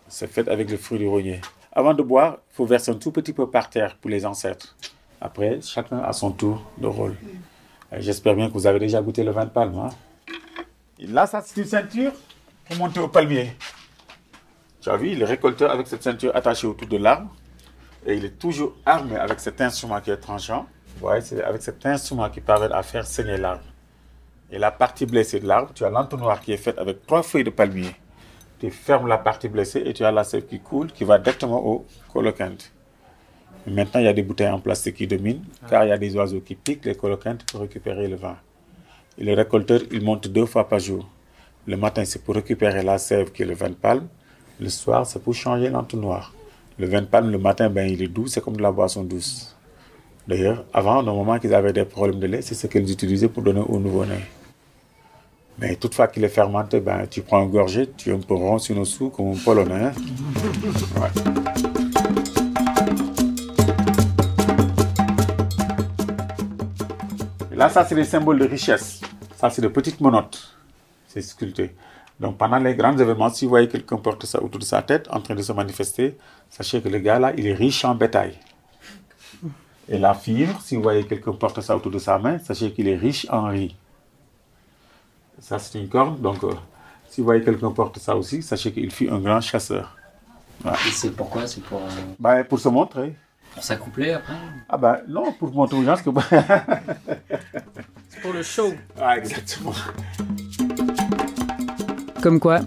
C'est 0.07 0.27
fait 0.27 0.47
avec 0.47 0.69
le 0.69 0.77
fruit 0.77 0.99
du 0.99 1.07
rognier. 1.07 1.41
Avant 1.71 1.93
de 1.93 2.03
boire, 2.03 2.37
il 2.51 2.55
faut 2.55 2.65
verser 2.65 2.91
un 2.91 2.95
tout 2.95 3.11
petit 3.11 3.33
peu 3.33 3.49
par 3.49 3.69
terre 3.69 3.97
pour 3.97 4.09
les 4.09 4.25
ancêtres. 4.25 4.75
Après, 5.21 5.59
chacun 5.61 5.99
a 5.99 6.13
son 6.13 6.31
tour 6.31 6.61
de 6.77 6.87
rôle. 6.87 7.15
Et 7.91 8.01
J'espère 8.01 8.35
bien 8.35 8.47
que 8.47 8.53
vous 8.53 8.67
avez 8.67 8.79
déjà 8.79 9.01
goûté 9.01 9.23
le 9.23 9.31
vin 9.31 9.45
de 9.45 9.49
palme. 9.49 9.89
là, 10.99 11.27
ça, 11.27 11.41
c'est 11.41 11.61
une 11.61 11.67
ceinture 11.67 12.11
pour 12.65 12.77
monter 12.77 12.99
au 12.99 13.07
palmier. 13.07 13.55
Tu 14.81 14.89
as 14.89 14.97
vu, 14.97 15.15
le 15.15 15.25
récolteur 15.25 15.71
avec 15.71 15.87
cette 15.87 16.03
ceinture 16.03 16.35
attachée 16.35 16.67
autour 16.67 16.87
de 16.87 16.97
l'arbre. 16.97 17.33
Et 18.05 18.15
il 18.15 18.25
est 18.25 18.37
toujours 18.37 18.75
armé 18.85 19.15
avec 19.15 19.39
cet 19.39 19.59
instrument 19.61 19.99
qui 19.99 20.11
est 20.11 20.17
tranchant. 20.17 20.67
C'est 21.21 21.43
avec 21.43 21.61
cet 21.61 21.85
instrument 21.85 22.29
qui 22.29 22.39
permet 22.39 22.71
à 22.71 22.83
faire 22.83 23.05
saigner 23.05 23.37
l'arbre. 23.37 23.63
Et 24.51 24.59
la 24.59 24.71
partie 24.71 25.05
blessée 25.05 25.39
de 25.39 25.47
l'arbre, 25.47 25.71
tu 25.73 25.83
as 25.83 25.89
l'entonnoir 25.89 26.39
qui 26.39 26.53
est 26.53 26.57
fait 26.57 26.77
avec 26.77 27.05
trois 27.05 27.23
feuilles 27.23 27.43
de 27.43 27.49
palmier. 27.49 27.95
Tu 28.59 28.69
fermes 28.71 29.07
la 29.07 29.17
partie 29.17 29.49
blessée 29.49 29.81
et 29.85 29.93
tu 29.93 30.05
as 30.05 30.11
la 30.11 30.23
sève 30.23 30.45
qui 30.45 30.59
coule, 30.59 30.91
qui 30.91 31.03
va 31.03 31.17
directement 31.17 31.65
au 31.65 31.85
colocante. 32.13 32.71
Maintenant, 33.67 33.99
il 33.99 34.05
y 34.05 34.07
a 34.09 34.13
des 34.13 34.21
bouteilles 34.21 34.49
en 34.49 34.59
plastique 34.59 34.95
qui 34.95 35.07
dominent, 35.07 35.41
car 35.69 35.83
il 35.85 35.89
y 35.89 35.91
a 35.91 35.97
des 35.97 36.15
oiseaux 36.15 36.39
qui 36.39 36.53
piquent 36.55 36.85
les 36.85 36.95
colocantes 36.95 37.43
pour 37.51 37.61
récupérer 37.61 38.07
le 38.07 38.15
vin. 38.15 38.37
Et 39.17 39.23
le 39.23 39.33
récolteur, 39.33 39.81
il 39.91 40.03
monte 40.03 40.27
deux 40.27 40.45
fois 40.45 40.67
par 40.69 40.79
jour. 40.79 41.07
Le 41.65 41.75
matin, 41.75 42.05
c'est 42.05 42.23
pour 42.23 42.35
récupérer 42.35 42.83
la 42.83 42.97
sève 42.99 43.31
qui 43.31 43.41
est 43.41 43.45
le 43.45 43.55
vin 43.55 43.69
de 43.69 43.73
palme. 43.73 44.07
Le 44.59 44.69
soir, 44.69 45.05
c'est 45.07 45.21
pour 45.21 45.33
changer 45.33 45.69
l'entonnoir. 45.69 46.33
Le 46.77 46.85
vin 46.87 47.01
de 47.01 47.07
palme, 47.07 47.31
le 47.31 47.39
matin, 47.39 47.69
ben, 47.69 47.89
il 47.89 48.01
est 48.03 48.07
doux, 48.07 48.27
c'est 48.27 48.41
comme 48.41 48.55
de 48.57 48.61
la 48.61 48.71
boisson 48.71 49.03
douce. 49.03 49.55
D'ailleurs, 50.27 50.65
avant, 50.73 51.01
normalement 51.01 51.39
qu'ils 51.39 51.53
avaient 51.53 51.73
des 51.73 51.85
problèmes 51.85 52.19
de 52.19 52.27
lait, 52.27 52.41
c'est 52.41 52.55
ce 52.55 52.67
qu'ils 52.67 52.89
utilisaient 52.91 53.29
pour 53.29 53.41
donner 53.41 53.61
au 53.61 53.79
nouveau-né. 53.79 54.19
Mais 55.57 55.75
toutefois 55.75 56.07
qu'il 56.07 56.23
est 56.23 56.29
fermenté, 56.29 56.81
ben, 56.81 57.07
tu 57.09 57.21
prends 57.21 57.41
un 57.41 57.45
gorgée, 57.47 57.89
tu 57.97 58.09
es 58.09 58.13
un 58.13 58.19
peu 58.19 58.33
rond 58.35 58.59
sur 58.59 58.75
nos 58.75 58.85
sous 58.85 59.09
comme 59.09 59.31
un 59.31 59.37
polonais. 59.43 59.85
hein. 59.85 59.93
Ouais. 60.99 61.74
Là, 67.55 67.69
ça, 67.69 67.85
c'est 67.85 67.95
des 67.95 68.05
symboles 68.05 68.39
de 68.39 68.45
richesse. 68.45 69.01
Ça, 69.35 69.49
c'est 69.49 69.61
de 69.61 69.67
petites 69.67 70.01
monotes. 70.01 70.55
C'est 71.07 71.21
sculpté. 71.21 71.75
Donc, 72.19 72.37
pendant 72.37 72.57
les 72.57 72.75
grands 72.75 72.97
événements, 72.97 73.29
si 73.29 73.45
vous 73.45 73.49
voyez 73.49 73.67
quelqu'un 73.67 73.97
porter 73.97 74.27
ça 74.27 74.41
autour 74.41 74.59
de 74.59 74.65
sa 74.65 74.81
tête, 74.81 75.07
en 75.11 75.19
train 75.19 75.35
de 75.35 75.41
se 75.41 75.51
manifester, 75.51 76.17
sachez 76.49 76.81
que 76.81 76.87
le 76.87 76.99
gars 76.99 77.19
là, 77.19 77.33
il 77.37 77.45
est 77.47 77.53
riche 77.53 77.83
en 77.83 77.95
bétail. 77.95 78.37
Et 79.87 79.99
la 79.99 80.13
fibre, 80.13 80.59
si 80.61 80.75
vous 80.75 80.81
voyez 80.81 81.05
quelqu'un 81.05 81.33
porter 81.33 81.61
ça 81.61 81.75
autour 81.75 81.91
de 81.91 81.99
sa 81.99 82.17
main, 82.17 82.39
sachez 82.39 82.71
qu'il 82.71 82.87
est 82.87 82.95
riche 82.95 83.27
en 83.29 83.45
riz. 83.45 83.75
Ça, 85.39 85.59
c'est 85.59 85.79
une 85.79 85.89
corne. 85.89 86.19
Donc, 86.21 86.43
euh, 86.43 86.53
si 87.09 87.21
vous 87.21 87.25
voyez 87.25 87.43
quelqu'un 87.43 87.71
porter 87.71 87.99
ça 87.99 88.15
aussi, 88.15 88.41
sachez 88.41 88.71
qu'il 88.71 88.91
fut 88.91 89.09
un 89.09 89.19
grand 89.19 89.41
chasseur. 89.41 89.95
Et 90.65 90.91
c'est 90.91 91.11
pourquoi? 91.11 91.45
C'est 91.45 91.61
pour, 91.61 91.79
euh, 91.79 91.89
Ben, 92.17 92.43
pour 92.45 92.59
se 92.59 92.69
montrer. 92.69 93.15
Pour 93.55 93.63
s'accoupler 93.63 94.11
après 94.11 94.33
Ah 94.69 94.77
ben 94.77 94.97
non, 95.07 95.31
pour 95.31 95.51
montrer 95.51 95.77
aux 95.77 95.83
gens 95.83 95.95
que... 95.95 96.09
Pour 98.21 98.33
le 98.33 98.43
show. 98.43 98.73
ah, 98.99 99.17
exactement. 99.17 99.73
Comme 102.21 102.39
quoi, 102.39 102.59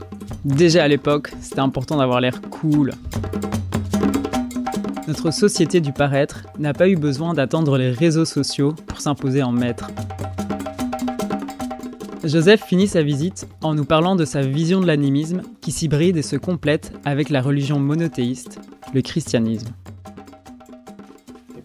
déjà 0.44 0.84
à 0.84 0.88
l'époque, 0.88 1.32
c'était 1.40 1.60
important 1.60 1.96
d'avoir 1.96 2.20
l'air 2.20 2.40
cool. 2.50 2.92
Notre 5.08 5.30
société 5.30 5.80
du 5.80 5.92
paraître 5.92 6.44
n'a 6.58 6.72
pas 6.72 6.88
eu 6.88 6.96
besoin 6.96 7.34
d'attendre 7.34 7.76
les 7.76 7.90
réseaux 7.90 8.24
sociaux 8.24 8.74
pour 8.86 9.00
s'imposer 9.00 9.42
en 9.42 9.52
maître. 9.52 9.90
Joseph 12.24 12.64
finit 12.64 12.88
sa 12.88 13.02
visite 13.02 13.46
en 13.62 13.74
nous 13.74 13.84
parlant 13.84 14.16
de 14.16 14.24
sa 14.24 14.42
vision 14.42 14.80
de 14.80 14.86
l'animisme 14.86 15.42
qui 15.60 15.72
s'hybride 15.72 16.16
et 16.16 16.22
se 16.22 16.36
complète 16.36 16.92
avec 17.04 17.30
la 17.30 17.42
religion 17.42 17.78
monothéiste, 17.78 18.60
le 18.94 19.02
christianisme. 19.02 19.68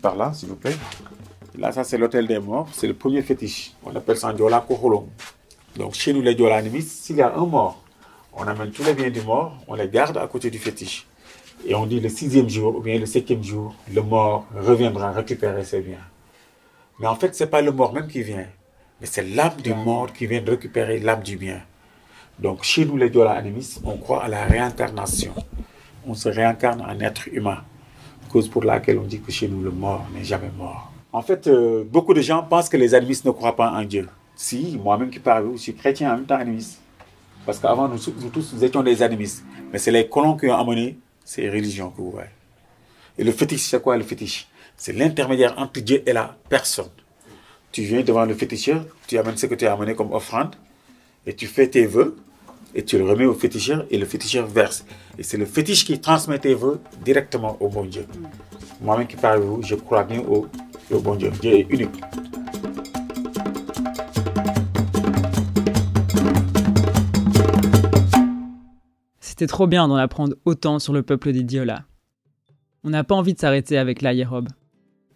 Par 0.04 0.18
là, 0.18 0.34
s'il 0.34 0.50
vous 0.50 0.58
plaît. 0.58 0.76
Là, 1.58 1.72
ça, 1.72 1.86
c'est 1.86 1.98
l'hôtel 1.98 2.28
des 2.28 2.38
morts. 2.38 2.68
C'est 2.74 2.88
le 2.88 2.94
premier 2.94 3.22
fétiche. 3.22 3.72
On 3.86 3.96
appelle 3.96 4.18
ça 4.18 4.28
en 4.28 4.34
Diola 4.34 4.60
Koholom. 4.68 5.08
Donc, 5.78 5.94
chez 5.94 6.12
nous, 6.12 6.22
les 6.22 6.36
Diola 6.36 6.58
animistes, 6.58 7.06
s'il 7.06 7.16
y 7.16 7.22
a 7.22 7.34
un 7.34 7.46
mort, 7.46 7.82
on 8.34 8.44
amène 8.46 8.72
tous 8.72 8.84
les 8.84 8.94
biens 8.94 9.10
du 9.10 9.22
mort, 9.22 9.58
on 9.66 9.76
les 9.76 9.88
garde 9.88 10.18
à 10.18 10.28
côté 10.28 10.50
du 10.52 10.60
fétiche. 10.60 11.08
Et 11.66 11.74
on 11.74 11.86
dit 11.86 12.02
le 12.02 12.10
sixième 12.10 12.50
jour 12.50 12.76
ou 12.76 12.82
bien 12.82 13.00
le 13.00 13.06
septième 13.06 13.42
jour, 13.42 13.74
le 13.94 14.02
mort 14.02 14.46
reviendra 14.54 15.12
récupérer 15.12 15.64
ses 15.64 15.80
biens. 15.80 16.06
Mais 17.00 17.08
en 17.08 17.16
fait, 17.16 17.34
ce 17.34 17.46
n'est 17.46 17.50
pas 17.50 17.62
le 17.62 17.72
mort 17.72 17.94
même 17.94 18.08
qui 18.08 18.24
vient, 18.24 18.48
mais 19.00 19.08
c'est 19.08 19.24
l'âme 19.24 19.56
du 19.64 19.74
mort 19.74 20.12
qui 20.12 20.28
vient 20.28 20.42
de 20.42 20.52
récupérer 20.52 21.00
l'âme 21.00 21.24
du 21.24 21.38
bien. 21.38 21.62
Donc, 22.40 22.64
chez 22.64 22.84
nous, 22.84 22.98
les 22.98 23.10
Diola 23.10 23.32
animistes, 23.32 23.80
on 23.86 23.96
croit 23.96 24.26
à 24.26 24.28
la 24.28 24.44
réincarnation. 24.44 25.34
On 26.06 26.14
se 26.14 26.28
réincarne 26.28 26.82
en 26.82 27.00
être 27.00 27.30
humain. 27.30 27.64
Pour 28.52 28.64
laquelle 28.64 28.98
on 28.98 29.04
dit 29.04 29.22
que 29.22 29.32
chez 29.32 29.48
nous, 29.48 29.62
le 29.62 29.70
mort 29.70 30.08
n'est 30.14 30.24
jamais 30.24 30.50
mort. 30.58 30.92
En 31.12 31.22
fait, 31.22 31.46
euh, 31.46 31.84
beaucoup 31.84 32.16
de 32.16 32.22
gens 32.22 32.42
pensent 32.42 32.68
que 32.68 32.78
les 32.78 32.96
animistes 32.96 33.26
ne 33.26 33.32
croient 33.32 33.56
pas 33.56 33.70
en 33.72 33.84
Dieu. 33.84 34.10
Si, 34.36 34.80
moi-même 34.84 35.12
qui 35.12 35.20
parle, 35.20 35.52
je 35.54 35.58
suis 35.58 35.76
chrétien 35.76 36.12
en 36.12 36.16
même 36.16 36.26
temps 36.26 36.38
animiste. 36.38 36.80
Parce 37.46 37.60
qu'avant, 37.60 37.88
nous, 37.88 38.00
nous 38.20 38.30
tous, 38.30 38.54
nous 38.54 38.64
étions 38.64 38.82
des 38.82 39.04
animistes. 39.04 39.44
Mais 39.72 39.78
c'est 39.78 39.92
les 39.92 40.10
colons 40.10 40.36
qui 40.36 40.48
ont 40.48 40.56
amené 40.56 40.98
ces 41.24 41.48
religions 41.48 41.92
que 41.92 41.98
vous 41.98 42.10
voyez. 42.10 42.30
Et 43.20 43.24
le 43.24 43.32
fétiche, 43.32 43.62
c'est 43.62 43.82
quoi 43.82 43.96
le 43.98 44.04
fétiche? 44.04 44.48
C'est 44.76 44.94
l'intermédiaire 44.94 45.54
entre 45.58 45.80
Dieu 45.82 46.02
et 46.04 46.14
la 46.14 46.36
personne. 46.50 46.90
Tu 47.72 47.84
viens 47.84 48.02
devant 48.02 48.26
le 48.26 48.34
féticheur, 48.34 48.84
tu 49.08 49.20
amènes 49.20 49.38
ce 49.38 49.46
que 49.46 49.56
tu 49.56 49.68
as 49.68 49.74
amené 49.74 49.94
comme 49.94 50.12
offrande, 50.12 50.56
et 51.28 51.36
tu 51.36 51.46
fais 51.46 51.68
tes 51.68 51.86
vœux, 51.86 52.18
et 52.76 52.84
tu 52.84 52.98
le 52.98 53.06
remets 53.06 53.26
au 53.26 53.34
féticheur, 53.34 53.86
et 53.90 53.98
le 53.98 54.06
féticheur 54.06 54.48
verse. 54.48 54.86
Et 55.18 55.24
c'est 55.24 55.38
le 55.38 55.46
fétiche 55.46 55.86
qui 55.86 56.00
transmet 56.00 56.40
tes 56.40 56.56
vœux 56.56 56.80
directement 57.04 57.58
au 57.60 57.70
bon 57.70 57.86
Dieu. 57.86 58.06
Moi-même 58.82 59.08
qui 59.08 59.16
parle 59.16 59.42
vous, 59.42 59.62
je 59.62 59.76
crois 59.76 60.04
bien 60.04 60.22
au, 60.22 60.48
bon 61.00 61.16
Dieu. 61.16 61.32
Dieu 61.42 61.54
est 61.54 61.68
unique. 61.70 62.02
C'était 69.20 69.48
trop 69.48 69.68
bien 69.68 69.88
d'en 69.88 69.96
apprendre 69.96 70.36
autant 70.46 70.80
sur 70.80 70.94
le 70.94 71.02
peuple 71.02 71.32
des 71.32 71.44
Diola. 71.44 71.84
On 72.84 72.90
n'a 72.90 73.04
pas 73.04 73.16
envie 73.16 73.34
de 73.34 73.40
s'arrêter 73.40 73.78
avec 73.78 74.02
l'aérobe. 74.02 74.50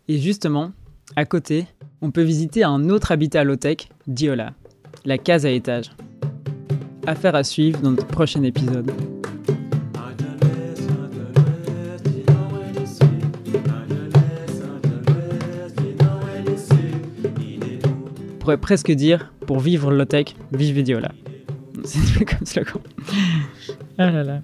Et 0.07 0.17
justement, 0.19 0.71
à 1.15 1.25
côté, 1.25 1.67
on 2.01 2.11
peut 2.11 2.21
visiter 2.21 2.63
un 2.63 2.89
autre 2.89 3.11
habitat 3.11 3.43
low-tech, 3.43 3.89
Diola, 4.07 4.53
la 5.05 5.17
case 5.17 5.45
à 5.45 5.49
étage. 5.49 5.91
Affaire 7.07 7.35
à 7.35 7.43
suivre 7.45 7.79
dans 7.79 7.91
notre 7.91 8.05
prochain 8.05 8.43
épisode. 8.43 8.91
On 18.29 18.39
pourrait 18.39 18.57
presque 18.57 18.91
dire, 18.91 19.31
pour 19.45 19.61
vivre 19.61 19.89
low-tech, 19.89 20.35
vive. 20.51 20.83
C'est 21.85 22.25
comme 22.25 22.45
slogan. 22.45 22.81
Ah 23.97 24.11
là 24.11 24.23
là. 24.25 24.41